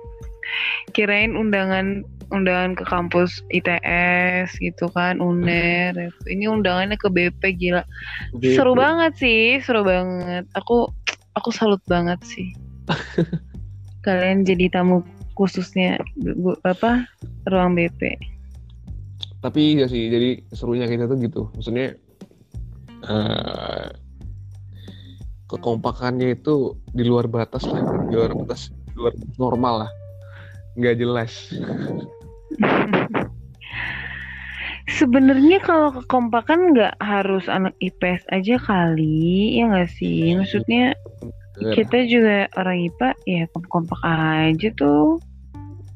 Kirain 0.93 1.33
undangan 1.37 2.05
undangan 2.33 2.73
ke 2.73 2.83
kampus 2.85 3.41
ITS 3.53 4.57
gitu 4.57 4.89
kan, 4.93 5.21
UNER. 5.21 5.93
gitu. 5.93 6.23
Ini 6.29 6.49
undangannya 6.49 6.97
ke 6.97 7.09
BP 7.09 7.41
gila. 7.57 7.83
BP. 8.37 8.57
Seru 8.57 8.73
banget 8.73 9.13
sih, 9.21 9.61
seru 9.61 9.85
banget. 9.85 10.49
Aku 10.57 10.89
aku 11.37 11.49
salut 11.53 11.81
banget 11.85 12.17
sih. 12.25 12.53
Kalian 14.05 14.45
jadi 14.45 14.69
tamu 14.69 15.01
khususnya 15.35 15.99
bu, 16.17 16.55
apa 16.63 17.05
ruang 17.49 17.75
BP. 17.77 18.17
Tapi 19.45 19.77
ya 19.77 19.85
sih 19.85 20.09
jadi 20.09 20.41
serunya 20.57 20.89
kita 20.89 21.05
tuh 21.05 21.17
gitu 21.21 21.41
maksudnya 21.53 21.93
eh 23.05 23.87
kekompakannya 25.45 26.33
itu 26.33 26.73
di 26.89 27.05
luar 27.05 27.29
batas 27.29 27.69
lah 27.69 28.09
di 28.09 28.17
luar 28.17 28.33
batas 28.33 28.73
di 28.73 28.97
luar 28.97 29.13
normal 29.37 29.85
lah 29.85 29.91
nggak 30.81 30.97
jelas 30.97 31.53
Sebenarnya 34.85 35.59
kalau 35.65 35.91
kekompakan 35.91 36.71
nggak 36.71 36.95
harus 37.01 37.49
anak 37.49 37.73
IPS 37.81 38.21
aja 38.29 38.55
kali, 38.61 39.57
ya 39.57 39.67
nggak 39.67 39.91
sih? 39.91 40.37
Maksudnya 40.37 40.93
kita 41.73 42.05
juga 42.05 42.45
orang 42.55 42.93
IPA 42.93 43.09
ya 43.25 43.43
kompak 43.67 43.97
aja 44.05 44.69
tuh. 44.77 45.17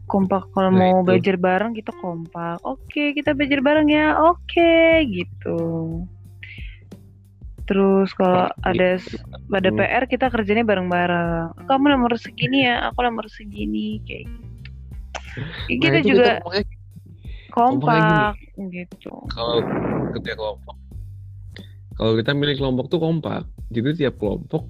Kompak 0.10 0.50
kalau 0.52 0.74
Nah, 0.74 0.90
mau 0.90 0.96
itu. 1.00 1.06
belajar 1.06 1.36
bareng 1.38 1.72
kita 1.78 1.94
kompak. 2.02 2.58
Oke, 2.66 3.14
kita 3.14 3.38
belajar 3.38 3.62
bareng 3.62 3.88
ya. 3.88 4.18
Oke, 4.26 5.06
gitu. 5.06 5.62
Terus 7.64 8.10
kalau 8.18 8.50
ada 8.66 8.98
ada 9.54 9.70
Hmm. 9.70 9.78
PR 9.78 10.04
kita 10.10 10.34
kerjanya 10.34 10.66
bareng-bareng. 10.66 11.70
Kamu 11.70 11.86
nomor 11.94 12.18
segini 12.18 12.66
ya, 12.66 12.90
aku 12.90 13.06
nomor 13.06 13.30
segini 13.30 14.02
kayak 14.04 14.26
gitu. 14.26 14.50
kita 15.70 15.98
itu 16.02 16.18
juga 16.18 16.42
ngomongnya 16.42 16.64
kompak 17.54 18.34
gitu 18.58 19.14
kalau 19.30 19.62
ketika 20.18 20.36
kelompok 20.36 20.76
kalau 21.96 22.14
kita 22.18 22.32
milih 22.34 22.56
kelompok 22.58 22.86
tuh 22.90 23.00
kompak 23.00 23.44
jadi 23.70 23.90
tiap 23.96 24.16
kelompok 24.18 24.66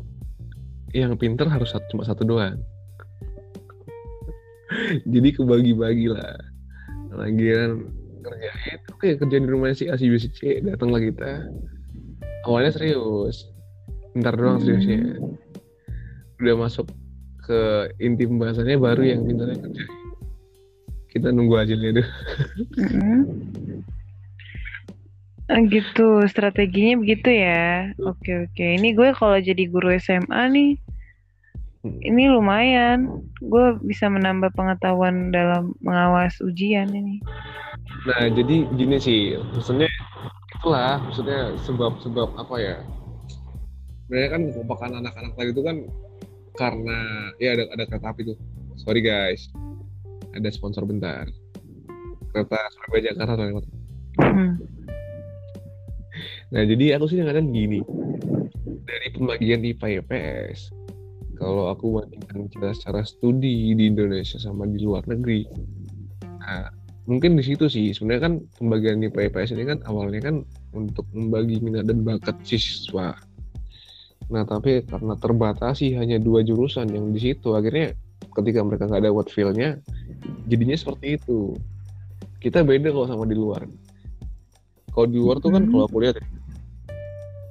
yang 0.91 1.13
pinter 1.15 1.45
harus 1.47 1.71
satu, 1.71 1.85
cuma 1.93 2.03
satu 2.03 2.25
doang 2.25 2.59
jadi 5.13 5.29
kebagi-bagi 5.33 6.07
lah. 6.11 6.37
Lagian 7.09 7.89
kerjain 8.19 8.79
oke 8.91 9.07
kerja 9.15 9.37
di 9.39 9.47
rumahnya 9.47 9.75
si 9.75 9.85
A 9.87 9.95
si 9.95 10.11
B 10.11 10.19
si 10.19 10.29
C 10.29 10.59
datanglah 10.61 11.01
kita. 11.01 11.47
Awalnya 12.45 12.71
serius. 12.75 13.49
Ntar 14.13 14.35
doang 14.37 14.59
Hmm. 14.59 14.65
seriusnya. 14.65 15.17
Udah 16.39 16.55
masuk 16.55 16.87
ke 17.43 17.59
inti 17.97 18.29
pembahasannya 18.29 18.77
baru 18.77 19.03
yang 19.03 19.25
pintarnya 19.25 19.57
kerja. 19.57 19.83
Kita 21.09 21.33
nunggu 21.33 21.57
hasilnya 21.57 21.97
dulu. 21.97 22.09
Mm-mm. 22.77 23.19
Ah, 25.49 25.65
gitu. 25.65 26.29
Strateginya 26.29 27.01
begitu 27.01 27.33
ya? 27.33 27.89
Oke 28.05 28.45
oke. 28.45 28.65
Ini 28.77 28.93
gue 28.93 29.09
kalau 29.17 29.41
jadi 29.41 29.65
guru 29.65 29.89
SMA 29.97 30.45
nih. 30.53 30.77
Ini 31.83 32.27
lumayan 32.27 33.23
gue 33.39 33.79
bisa 33.87 34.11
menambah 34.11 34.51
pengetahuan 34.51 35.31
dalam 35.31 35.71
mengawas 35.79 36.35
ujian 36.43 36.91
ini 36.91 37.23
Nah, 38.07 38.31
jadi 38.31 38.63
gini 38.79 38.97
sih, 39.01 39.35
maksudnya 39.51 39.89
itulah, 40.55 41.01
maksudnya 41.03 41.51
sebab-sebab 41.67 42.37
apa 42.39 42.55
ya? 42.61 42.77
Sebenarnya 44.07 44.29
kan 44.31 44.41
kekompakan 44.49 44.91
anak-anak 45.03 45.33
tadi 45.35 45.49
itu 45.51 45.63
kan 45.65 45.77
karena 46.55 46.97
ya 47.37 47.55
ada 47.59 47.63
ada 47.75 47.83
kereta 47.85 48.07
api 48.11 48.21
tuh. 48.33 48.37
Sorry 48.79 49.03
guys, 49.03 49.51
ada 50.31 50.47
sponsor 50.47 50.87
bentar. 50.87 51.27
Kereta 52.31 52.59
Surabaya 52.71 53.01
Jakarta 53.11 53.33
lewat. 53.35 53.65
Hmm. 54.21 54.51
Nah, 56.49 56.63
jadi 56.65 56.97
aku 56.97 57.05
sih 57.11 57.19
kadang 57.19 57.51
gini. 57.51 57.83
Dari 58.89 59.07
pembagian 59.13 59.61
IPA 59.61 60.01
IPS, 60.01 60.73
kalau 61.39 61.71
aku 61.71 62.03
bandingkan 62.03 62.51
kita 62.51 62.75
secara 62.75 63.07
studi 63.07 63.71
di 63.71 63.83
Indonesia 63.87 64.35
sama 64.35 64.67
di 64.67 64.83
luar 64.83 65.07
negeri, 65.07 65.47
nah, 66.43 66.67
mungkin 67.07 67.39
di 67.39 67.43
situ 67.47 67.71
sih. 67.71 67.95
Sebenarnya 67.95 68.21
kan 68.27 68.33
pembagian 68.59 68.99
IPA 68.99 69.31
IPS 69.31 69.55
ini 69.55 69.63
kan 69.65 69.79
awalnya 69.87 70.21
kan 70.29 70.35
untuk 70.75 71.07
membagi 71.15 71.63
minat 71.63 71.87
dan 71.87 72.03
bakat 72.03 72.35
siswa. 72.43 73.15
Nah, 74.29 74.43
tapi 74.45 74.85
karena 74.85 75.17
terbatasi 75.17 75.97
hanya 75.97 76.21
dua 76.21 76.45
jurusan 76.45 76.91
yang 76.91 77.09
di 77.15 77.17
situ, 77.31 77.55
akhirnya 77.57 77.95
ketika 78.35 78.61
mereka 78.61 78.85
nggak 78.85 79.01
ada 79.07 79.15
what 79.15 79.31
feel-nya, 79.31 79.79
jadinya 80.45 80.77
seperti 80.77 81.17
itu. 81.17 81.55
Kita 82.43 82.61
beda 82.61 82.93
kalau 82.93 83.07
sama 83.09 83.25
di 83.25 83.33
luar. 83.33 83.65
Kalau 84.93 85.07
di 85.07 85.17
luar 85.17 85.39
tuh 85.41 85.55
kan 85.55 85.65
Hmm. 85.65 85.71
kalau 85.73 85.85
aku 85.87 85.97
lihat 86.03 86.19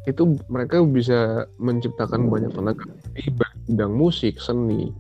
itu 0.08 0.40
mereka 0.48 0.80
bisa 0.88 1.44
menciptakan 1.60 2.32
banyak 2.32 2.48
tenaga 2.56 2.88
bidang 3.68 3.92
musik, 3.94 4.40
seni, 4.40 4.90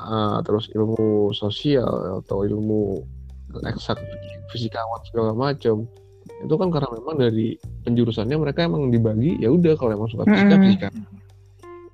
ah, 0.00 0.40
terus 0.42 0.72
ilmu 0.72 1.30
sosial 1.36 2.24
atau 2.24 2.42
ilmu 2.48 3.04
eksak 3.68 4.00
fisikawan 4.50 5.00
segala 5.08 5.32
macam. 5.36 5.84
Itu 6.40 6.54
kan 6.56 6.72
karena 6.72 6.88
memang 6.96 7.20
dari 7.20 7.60
penjurusannya 7.84 8.36
mereka 8.40 8.64
emang 8.64 8.88
dibagi 8.88 9.36
ya 9.40 9.52
udah 9.52 9.76
kalau 9.76 9.92
emang 9.92 10.08
suka 10.08 10.24
fisika 10.24 10.56
Mm-mm. 10.56 10.64
fisika. 10.64 10.88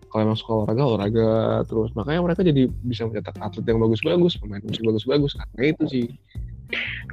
Kalau 0.07 0.22
emang 0.22 0.38
suka 0.38 0.52
olahraga 0.62 0.83
olahraga 0.87 1.31
terus 1.66 1.90
makanya 1.98 2.20
mereka 2.22 2.40
jadi 2.46 2.62
bisa 2.87 3.11
mencetak 3.11 3.37
atlet 3.42 3.66
yang 3.66 3.83
bagus-bagus, 3.83 4.38
pemain 4.38 4.62
musik 4.62 4.83
bagus-bagus 4.87 5.33
karena 5.35 5.62
itu 5.74 5.85
sih. 5.90 6.07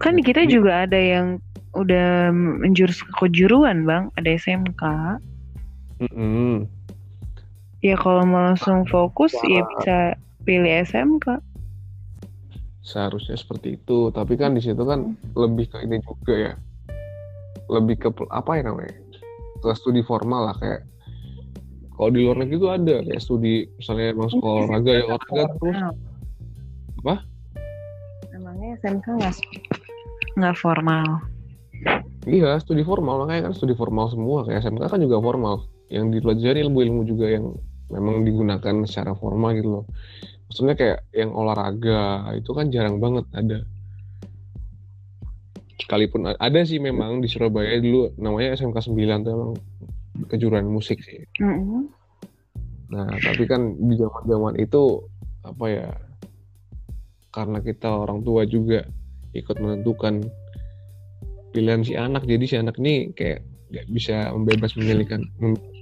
kan 0.02 0.18
kita 0.18 0.50
juga 0.50 0.90
ada 0.90 0.98
yang 0.98 1.38
udah 1.78 2.34
menjurus 2.34 3.02
ke 3.02 3.12
kejuruan 3.22 3.86
bang 3.86 4.10
ada 4.18 4.30
SMK 4.34 4.84
Mm-mm. 6.02 6.66
Ya 7.84 8.00
kalau 8.00 8.24
mau 8.24 8.42
langsung 8.42 8.88
fokus 8.88 9.36
ya 9.44 9.62
bisa 9.76 9.98
pilih 10.48 10.72
SMK 10.88 11.44
seharusnya 12.84 13.40
seperti 13.40 13.80
itu 13.80 14.12
tapi 14.12 14.36
kan 14.36 14.54
di 14.54 14.62
situ 14.62 14.84
kan 14.84 15.16
lebih 15.40 15.72
ke 15.72 15.82
ini 15.88 16.04
juga 16.04 16.36
ya. 16.36 16.54
Lebih 17.72 17.96
ke 17.96 18.10
apa 18.30 18.60
ya 18.60 18.68
namanya? 18.68 18.94
Ke 19.64 19.72
studi 19.74 20.04
formal 20.04 20.52
lah 20.52 20.56
kayak 20.60 20.84
kalau 21.96 22.10
di 22.12 22.28
luar 22.28 22.44
negeri 22.44 22.60
itu 22.60 22.70
ada 22.70 22.96
kayak 23.08 23.22
studi 23.24 23.64
misalnya 23.80 24.06
emang 24.12 24.30
sekolah 24.30 24.68
olahraga 24.68 24.92
ya 24.92 25.04
olahraga 25.08 25.44
terus. 25.56 25.80
Apa? 27.00 27.16
Emangnya 28.36 28.70
SMK 28.84 29.06
nggak 29.16 29.36
nggak 30.38 30.56
formal? 30.60 31.08
iya 32.28 32.60
studi 32.60 32.84
formal. 32.84 33.24
Makanya 33.24 33.52
kan 33.52 33.54
studi 33.56 33.74
formal 33.80 34.12
semua 34.12 34.44
kayak 34.44 34.68
SMK 34.68 34.92
kan 34.92 35.00
juga 35.00 35.24
formal. 35.24 35.64
Yang 35.88 36.20
dipelajari 36.20 36.68
ilmu-ilmu 36.68 37.08
juga 37.08 37.32
yang 37.32 37.56
memang 37.94 38.26
digunakan 38.26 38.76
secara 38.90 39.14
formal 39.14 39.54
gitu 39.54 39.70
loh 39.80 39.86
maksudnya 40.50 40.74
kayak 40.74 41.00
yang 41.14 41.32
olahraga 41.38 42.34
itu 42.34 42.50
kan 42.52 42.74
jarang 42.74 42.98
banget 42.98 43.26
ada 43.34 43.62
sekalipun 45.78 46.34
ada 46.34 46.60
sih 46.66 46.82
memang 46.82 47.22
di 47.22 47.30
Surabaya 47.30 47.78
dulu 47.78 48.14
namanya 48.18 48.58
SMK 48.58 48.78
9 48.90 49.26
tuh 49.26 49.32
emang 49.34 49.52
kejuruan 50.30 50.66
musik 50.66 51.02
sih 51.06 51.22
Mm-mm. 51.42 51.90
Nah, 52.94 53.10
tapi 53.10 53.50
kan 53.50 53.74
di 53.74 53.98
zaman-zaman 53.98 54.54
itu 54.62 55.02
apa 55.42 55.66
ya? 55.66 55.90
Karena 57.34 57.58
kita 57.66 57.90
orang 57.90 58.22
tua 58.22 58.46
juga 58.46 58.86
ikut 59.34 59.58
menentukan 59.58 60.22
pilihan 61.58 61.82
si 61.82 61.98
anak, 61.98 62.30
jadi 62.30 62.46
si 62.46 62.56
anak 62.62 62.78
ini 62.78 63.10
kayak 63.18 63.42
nggak 63.74 63.88
bisa 63.90 64.30
membebas 64.38 64.78
memilihkan 64.78 65.26
mem- 65.42 65.73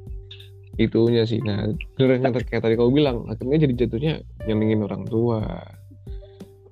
itunya 0.88 1.24
sih. 1.28 1.42
Nah, 1.44 1.70
bener 1.98 2.22
yang 2.22 2.34
kayak 2.34 2.64
tadi 2.64 2.74
kau 2.78 2.94
bilang, 2.94 3.28
akhirnya 3.30 3.68
jadi 3.68 3.86
jatuhnya 3.86 4.14
nyenengin 4.46 4.86
orang 4.86 5.04
tua. 5.06 5.42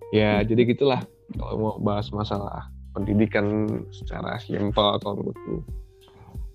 Ya, 0.10 0.42
jadi 0.42 0.66
gitulah 0.74 1.06
kalau 1.38 1.56
mau 1.58 1.74
bahas 1.78 2.10
masalah 2.10 2.70
pendidikan 2.98 3.70
secara 3.94 4.42
simpel 4.42 4.98
kalau 5.02 5.22
menurutku. 5.22 5.62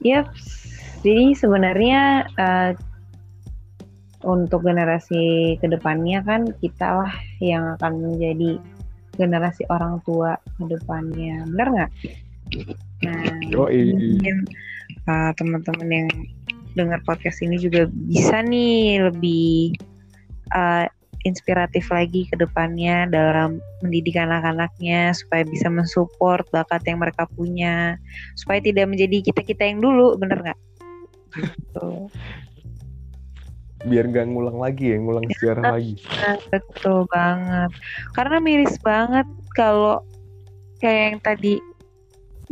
Yap. 0.03 0.29
Jadi 1.05 1.37
sebenarnya 1.37 2.27
eh, 2.35 2.73
untuk 4.25 4.65
generasi 4.65 5.55
ke 5.61 5.67
depannya 5.69 6.25
kan 6.25 6.49
kita 6.59 7.05
lah 7.05 7.13
yang 7.39 7.77
akan 7.79 7.93
menjadi 8.01 8.59
generasi 9.15 9.63
orang 9.71 10.03
tua 10.03 10.35
ke 10.59 10.65
depannya, 10.67 11.47
benar 11.55 11.69
nggak? 11.71 11.91
Nah, 13.05 13.25
Yoi. 13.53 13.95
mungkin 13.95 14.37
uh, 15.07 15.31
teman-teman 15.39 15.89
yang 15.89 16.09
dengar 16.75 17.01
podcast 17.07 17.41
ini 17.43 17.57
juga 17.59 17.87
bisa 18.11 18.43
nih 18.43 19.07
lebih 19.11 19.79
uh, 20.55 20.87
inspiratif 21.25 21.89
lagi 21.89 22.29
ke 22.29 22.37
depannya 22.37 23.09
dalam 23.09 23.59
mendidik 23.81 24.21
anak-anaknya 24.21 25.17
supaya 25.17 25.43
bisa 25.49 25.73
mensupport 25.73 26.45
bakat 26.53 26.85
yang 26.85 27.01
mereka 27.01 27.25
punya 27.33 27.97
supaya 28.37 28.61
tidak 28.61 28.87
menjadi 28.93 29.25
kita-kita 29.33 29.65
yang 29.65 29.81
dulu 29.81 30.21
bener 30.21 30.45
nggak? 30.45 30.61
Gitu. 31.35 31.89
Biar 33.89 34.05
nggak 34.09 34.27
ngulang 34.33 34.61
lagi 34.61 34.93
ya, 34.93 34.97
ngulang 35.01 35.25
sejarah 35.37 35.81
lagi. 35.81 35.97
Betul 36.53 37.09
banget. 37.09 37.73
Karena 38.13 38.37
miris 38.41 38.77
banget 38.85 39.27
kalau 39.57 40.05
kayak 40.85 41.01
yang 41.09 41.19
tadi 41.25 41.55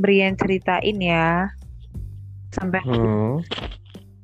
Brian 0.01 0.35
ceritain 0.41 0.97
ya 0.97 1.53
sampai 2.53 2.81
Hmm. 2.85 3.41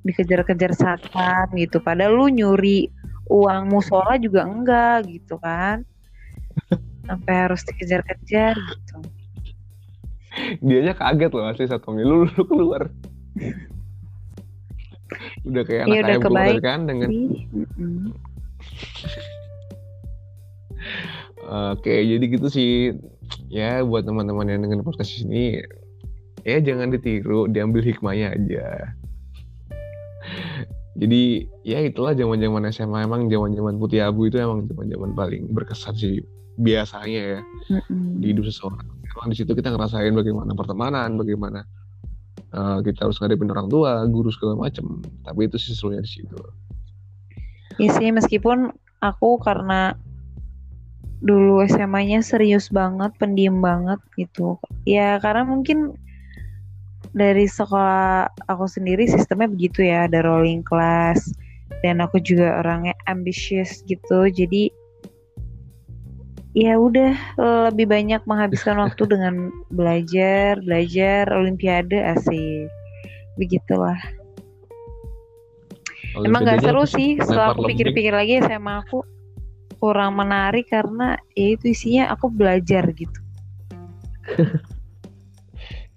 Dikejar-kejar 0.08 0.72
satpam 0.72 1.52
gitu. 1.54 1.78
Padahal 1.84 2.16
lu 2.16 2.26
nyuri 2.32 2.88
uang 3.28 3.68
musola 3.68 4.16
juga 4.16 4.48
enggak 4.48 5.06
gitu 5.06 5.36
kan. 5.36 5.84
Sampai 7.04 7.34
harus 7.36 7.60
dikejar-kejar 7.64 8.56
gitu. 8.56 8.98
dianya 10.62 10.94
kaget 10.94 11.30
loh 11.34 11.44
asli 11.50 11.66
satpamnya 11.66 12.04
lu, 12.06 12.26
lu 12.26 12.42
keluar 12.46 12.82
udah 15.46 15.62
kayak 15.64 15.82
anak 15.88 15.94
Iya, 15.94 16.00
udah 16.00 16.12
ayam 16.14 16.22
keluar 16.22 16.56
kan 16.60 16.80
mm-mm. 16.84 18.12
oke 21.48 21.94
jadi 21.94 22.24
gitu 22.28 22.46
sih 22.52 22.72
ya 23.48 23.80
buat 23.84 24.04
teman-teman 24.04 24.48
yang 24.48 24.60
dengan 24.64 24.84
podcast 24.84 25.24
ini 25.24 25.64
ya 26.44 26.60
jangan 26.60 26.92
ditiru 26.92 27.48
diambil 27.48 27.80
hikmahnya 27.80 28.36
aja 28.36 28.92
jadi 30.98 31.46
ya 31.62 31.78
itulah 31.86 32.10
zaman 32.10 32.42
zaman 32.42 32.62
SMA 32.74 33.06
emang 33.06 33.30
zaman 33.30 33.54
zaman 33.54 33.74
putih 33.78 34.02
abu 34.02 34.26
itu 34.26 34.42
emang 34.42 34.66
zaman 34.66 34.90
zaman 34.90 35.10
paling 35.14 35.46
berkesan 35.54 35.94
sih 35.94 36.18
biasanya 36.58 37.38
ya 37.38 37.40
Mm-mm. 37.70 38.18
di 38.18 38.34
hidup 38.34 38.50
seseorang. 38.50 38.82
Emang 39.14 39.30
di 39.30 39.36
situ 39.38 39.54
kita 39.54 39.70
ngerasain 39.70 40.10
bagaimana 40.10 40.52
pertemanan, 40.58 41.14
bagaimana 41.14 41.62
uh, 42.50 42.82
kita 42.82 43.06
harus 43.06 43.22
ngadepin 43.22 43.50
orang 43.54 43.70
tua, 43.70 44.02
guru 44.10 44.28
segala 44.34 44.58
macem. 44.58 44.98
Tapi 45.22 45.46
itu 45.46 45.56
sih 45.56 45.72
serunya 45.78 46.02
di 46.02 46.10
situ. 46.10 46.34
Iya 47.78 47.94
sih 47.94 48.10
meskipun 48.10 48.74
aku 48.98 49.38
karena 49.38 49.94
dulu 51.22 51.62
SMA-nya 51.66 52.26
serius 52.26 52.74
banget, 52.74 53.14
pendiam 53.22 53.62
banget 53.62 54.02
gitu. 54.18 54.58
Ya 54.82 55.22
karena 55.22 55.46
mungkin 55.46 55.94
dari 57.14 57.48
sekolah 57.48 58.28
aku 58.48 58.64
sendiri 58.68 59.08
sistemnya 59.08 59.48
begitu 59.48 59.86
ya, 59.86 60.08
ada 60.10 60.24
rolling 60.24 60.64
class 60.64 61.32
dan 61.84 62.02
aku 62.02 62.18
juga 62.20 62.60
orangnya 62.60 62.94
ambitious 63.06 63.84
gitu. 63.86 64.28
Jadi 64.28 64.72
ya 66.56 66.74
udah 66.74 67.14
lebih 67.70 67.86
banyak 67.86 68.22
menghabiskan 68.26 68.80
waktu 68.84 69.04
dengan 69.06 69.52
belajar, 69.72 70.58
belajar 70.60 71.30
olimpiade 71.32 71.98
asik. 72.02 72.68
Begitulah. 73.38 73.98
Emang 76.18 76.42
gak 76.42 76.66
seru 76.66 76.82
sih 76.82 77.14
setelah 77.20 77.54
aku 77.54 77.68
pikir-pikir 77.68 78.10
lagi 78.10 78.42
SMA 78.42 78.82
aku 78.82 79.06
kurang 79.78 80.18
menarik 80.18 80.66
karena 80.66 81.14
ya 81.38 81.54
itu 81.54 81.70
isinya 81.70 82.10
aku 82.10 82.26
belajar 82.26 82.82
gitu. 82.90 83.20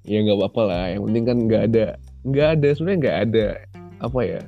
ya 0.05 0.17
nggak 0.25 0.37
apa-apa 0.37 0.61
lah, 0.65 0.83
yang 0.93 1.01
penting 1.09 1.23
kan 1.25 1.37
nggak 1.45 1.63
ada 1.71 1.85
nggak 2.21 2.47
ada 2.57 2.67
sebenarnya 2.73 2.99
nggak 3.01 3.17
ada 3.29 3.47
apa 4.01 4.19
ya 4.25 4.41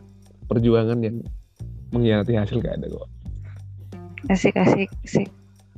perjuangan 0.50 1.00
yang 1.02 1.18
mengkhianati 1.94 2.34
hasil 2.38 2.58
nggak 2.62 2.78
ada 2.82 2.88
kok. 2.90 3.08
Asik 4.30 4.56
asik 4.58 4.90
asik. 5.06 5.30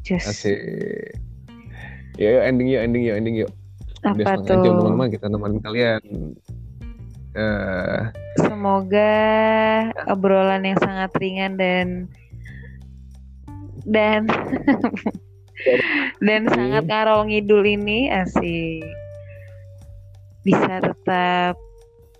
Just. 0.06 0.28
Asik. 0.32 0.60
Ya 2.16 2.40
yuk 2.40 2.44
ending 2.48 2.68
yuk 2.72 2.82
ending 2.84 3.04
yuk 3.04 3.16
ending 3.20 3.36
yuk. 3.36 3.52
Apa 4.06 4.22
Udah 4.22 4.36
tuh? 4.46 4.62
jam 4.64 4.74
teman-teman 4.80 5.08
kita 5.12 5.26
nemenin 5.28 5.60
kalian. 5.66 6.02
Uh, 7.36 8.16
Semoga 8.40 9.12
obrolan 10.08 10.64
yang 10.64 10.80
sangat 10.80 11.12
ringan 11.20 11.60
dan 11.60 11.88
dan 13.84 14.24
dan 16.26 16.42
sangat 16.48 16.88
ngarau 16.88 17.28
ngidul 17.28 17.60
ini 17.68 18.08
asik 18.08 18.88
bisa 20.46 20.78
tetap 20.78 21.58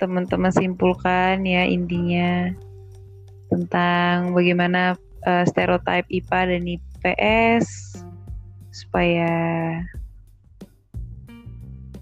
teman-teman 0.02 0.52
simpulkan 0.52 1.46
ya 1.46 1.64
intinya 1.64 2.52
tentang 3.54 4.34
bagaimana 4.34 4.98
uh, 5.30 5.46
stereotip 5.46 6.10
IPA 6.10 6.40
dan 6.50 6.64
IPS 6.66 7.66
supaya 8.74 9.34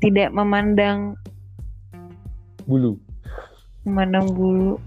tidak 0.01 0.31
memandang 0.31 1.19
bulu. 2.65 2.97
Memandang 3.83 4.31
bulu. 4.31 4.79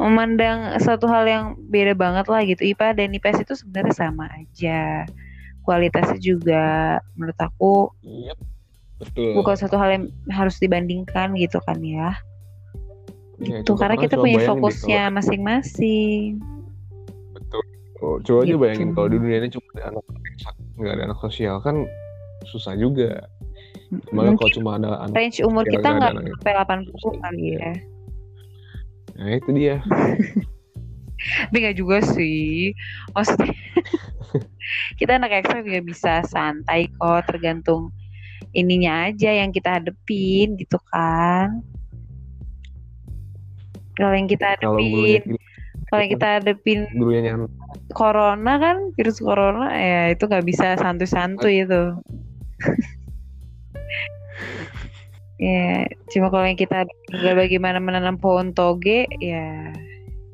Memandang 0.00 0.80
satu 0.80 1.04
hal 1.06 1.28
yang 1.28 1.44
beda 1.68 1.92
banget 1.92 2.26
lah 2.26 2.42
gitu. 2.42 2.64
IPA 2.64 2.96
dan 2.96 3.12
IPS 3.12 3.44
itu 3.44 3.54
sebenarnya 3.60 3.94
sama 3.94 4.24
aja. 4.34 5.04
Kualitasnya 5.62 6.18
juga 6.18 6.98
menurut 7.14 7.38
aku 7.38 7.94
yep, 8.02 8.34
betul. 9.02 9.32
bukan 9.36 9.56
satu 9.58 9.76
hal 9.76 9.88
yang 9.90 10.04
harus 10.30 10.56
dibandingkan 10.62 11.34
gitu 11.34 11.58
kan 11.66 11.78
ya, 11.82 12.14
ya 13.42 13.60
gitu 13.62 13.74
karena 13.74 13.98
kita 13.98 14.14
punya 14.16 14.40
fokusnya 14.46 15.10
masing-masing 15.10 16.38
betul 17.34 17.62
oh, 18.00 18.16
coba 18.22 18.46
gitu. 18.46 18.54
aja 18.54 18.62
bayangin 18.62 18.90
kalau 18.94 19.08
di 19.10 19.18
dunia 19.18 19.38
ini 19.42 19.48
cuma 19.50 19.66
ada 19.74 19.84
anak 19.90 20.04
nggak 20.78 20.92
ada 20.94 21.02
anak 21.10 21.18
sosial 21.20 21.58
kan 21.60 21.84
susah 22.46 22.74
juga 22.74 23.26
Malah 24.12 24.32
kalau 24.40 24.52
cuma 24.56 24.70
ada 24.80 25.04
anak 25.04 25.12
range 25.12 25.44
umur 25.44 25.68
kita 25.68 25.84
nggak 25.84 26.12
sampai 26.16 26.52
80 26.88 27.24
kali 27.24 27.44
ya. 27.60 27.72
Nah 29.20 29.28
itu 29.36 29.50
dia. 29.52 29.76
Tapi 31.52 31.56
nggak 31.60 31.76
juga 31.76 32.00
sih. 32.00 32.72
Maksudnya 33.12 33.52
kita 34.98 35.20
anak 35.20 35.44
ekstra 35.44 35.60
juga 35.60 35.80
bisa 35.84 36.12
santai 36.24 36.88
kok 36.96 37.28
tergantung 37.28 37.92
ininya 38.52 39.08
aja 39.08 39.30
yang 39.32 39.50
kita 39.50 39.80
hadepin 39.80 40.60
gitu 40.60 40.76
kan. 40.92 41.64
Kalau 43.96 44.14
yang 44.16 44.28
kita 44.28 44.56
hadepin 44.56 45.36
kalau 45.92 46.00
yang 46.08 46.12
kita 46.16 46.28
hadepin 46.40 46.80
corona 47.92 48.56
kan 48.56 48.76
virus 48.96 49.20
corona 49.20 49.68
ya 49.76 50.16
itu 50.16 50.24
nggak 50.24 50.46
bisa 50.48 50.76
santuy-santuy 50.80 51.64
itu. 51.64 51.82
Ya 55.42 55.90
cuma 56.14 56.30
kalau 56.30 56.46
yang 56.46 56.54
kita 56.54 56.86
belajar 57.10 57.34
bagaimana 57.34 57.82
menanam 57.82 58.14
pohon 58.14 58.54
toge 58.54 59.10
ya 59.18 59.74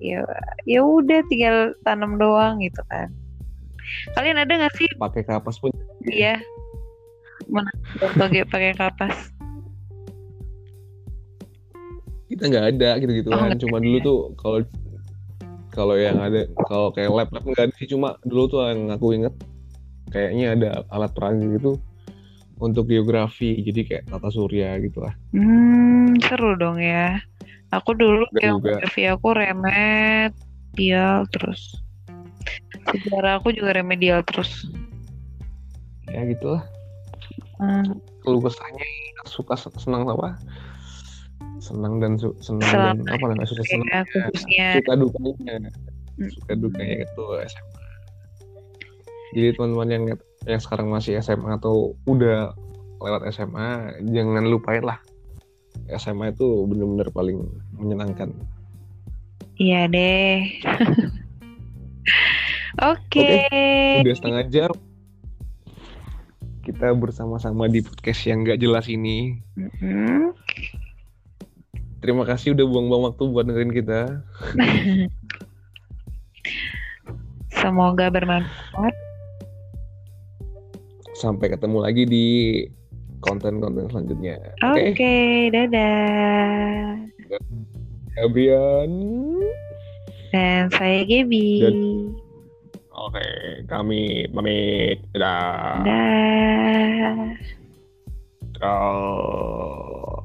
ya 0.04 0.20
ya 0.68 0.80
udah 0.84 1.24
tinggal 1.32 1.72
tanam 1.80 2.20
doang 2.20 2.60
gitu 2.60 2.84
kan. 2.92 3.08
Kalian 4.12 4.36
ada 4.36 4.52
nggak 4.52 4.74
sih? 4.76 4.84
Pakai 5.00 5.24
kapas 5.24 5.56
pun 5.56 5.72
iya 6.12 6.36
toge 8.16 8.44
pakai 8.48 8.72
kapas. 8.76 9.32
Kita 12.28 12.44
nggak 12.44 12.66
ada 12.76 12.90
gitu 13.00 13.12
gitu 13.24 13.28
oh, 13.32 13.40
kan. 13.40 13.56
cuma 13.56 13.80
dulu 13.80 13.98
tuh 14.04 14.18
kalau 14.36 14.58
kalau 15.72 15.94
yang 15.96 16.20
ada 16.20 16.44
kalau 16.68 16.92
kayak 16.92 17.08
lab 17.08 17.28
lab 17.32 17.44
nggak 17.44 17.72
ada 17.72 17.74
sih. 17.80 17.88
Cuma 17.88 18.20
dulu 18.28 18.44
tuh 18.52 18.60
yang 18.68 18.92
aku 18.92 19.16
inget 19.16 19.34
kayaknya 20.12 20.46
ada 20.54 20.68
alat 20.92 21.10
perang 21.16 21.40
gitu 21.40 21.80
untuk 22.60 22.84
geografi. 22.92 23.56
Jadi 23.64 23.80
kayak 23.88 24.04
tata 24.12 24.28
surya 24.28 24.76
gitu 24.84 25.00
lah 25.00 25.14
hmm 25.32 26.20
seru 26.24 26.52
dong 26.60 26.76
ya. 26.80 27.16
Aku 27.68 27.92
dulu 27.92 28.24
geografi 28.32 29.08
aku 29.08 29.36
remedial 29.36 31.24
terus. 31.32 31.80
Sejarah 32.88 33.40
aku 33.40 33.52
juga 33.52 33.76
remedial 33.76 34.24
terus. 34.24 34.68
Ya 36.08 36.24
gitulah 36.24 36.64
hmm. 37.58 37.94
keluh 38.24 38.42
kesahnya 38.42 38.86
suka 39.28 39.54
senang 39.58 40.08
apa 40.08 40.38
senang 41.58 42.00
dan 42.00 42.16
su 42.16 42.32
senang 42.40 42.64
Selamat. 42.64 42.96
dan 43.04 43.06
apa 43.12 43.24
nggak 43.34 43.48
suka 43.50 43.62
senang 43.66 44.04
ya, 44.48 44.78
suka 44.80 44.92
dukanya 44.96 45.54
hmm. 46.16 46.30
suka 46.32 46.52
dukanya 46.56 46.96
itu 47.04 47.24
SMA 47.50 47.78
jadi 49.36 49.48
teman-teman 49.54 49.88
yang 49.92 50.04
yang 50.48 50.60
sekarang 50.62 50.88
masih 50.88 51.20
SMA 51.20 51.60
atau 51.60 51.92
udah 52.08 52.56
lewat 53.04 53.28
SMA 53.34 54.00
jangan 54.08 54.48
lupain 54.48 54.80
lah 54.80 54.98
SMA 55.92 56.32
itu 56.32 56.64
bener-bener 56.66 57.08
paling 57.12 57.38
menyenangkan 57.76 58.32
iya 59.60 59.84
deh 59.90 60.46
oke 62.80 62.96
okay. 63.12 63.44
okay. 63.44 64.00
udah 64.02 64.14
setengah 64.16 64.44
jam 64.48 64.72
kita 66.68 66.92
bersama-sama 66.92 67.64
di 67.64 67.80
podcast 67.80 68.20
yang 68.28 68.44
gak 68.44 68.60
jelas 68.60 68.84
ini 68.92 69.40
mm-hmm. 69.56 70.36
terima 72.04 72.28
kasih 72.28 72.52
udah 72.52 72.66
buang-buang 72.68 73.04
waktu 73.08 73.22
buat 73.24 73.44
dengerin 73.48 73.72
kita 73.72 74.00
semoga 77.64 78.12
bermanfaat 78.12 78.94
sampai 81.16 81.50
ketemu 81.50 81.78
lagi 81.82 82.04
di 82.06 82.26
konten-konten 83.18 83.90
selanjutnya. 83.90 84.38
Oke, 84.62 84.70
okay? 84.70 84.86
okay, 84.94 85.30
dadah. 85.50 86.94
Gabrian. 88.18 88.90
Dan 90.30 90.70
saya 90.74 91.02
Gaby. 91.06 91.48
Dan... 91.62 91.78
Oke, 92.98 93.22
okay, 93.22 93.62
kami 93.70 94.26
pamit. 94.34 94.98
Dadah. 95.14 95.86
Dadah. 95.86 97.14
Dadah. 98.58 100.17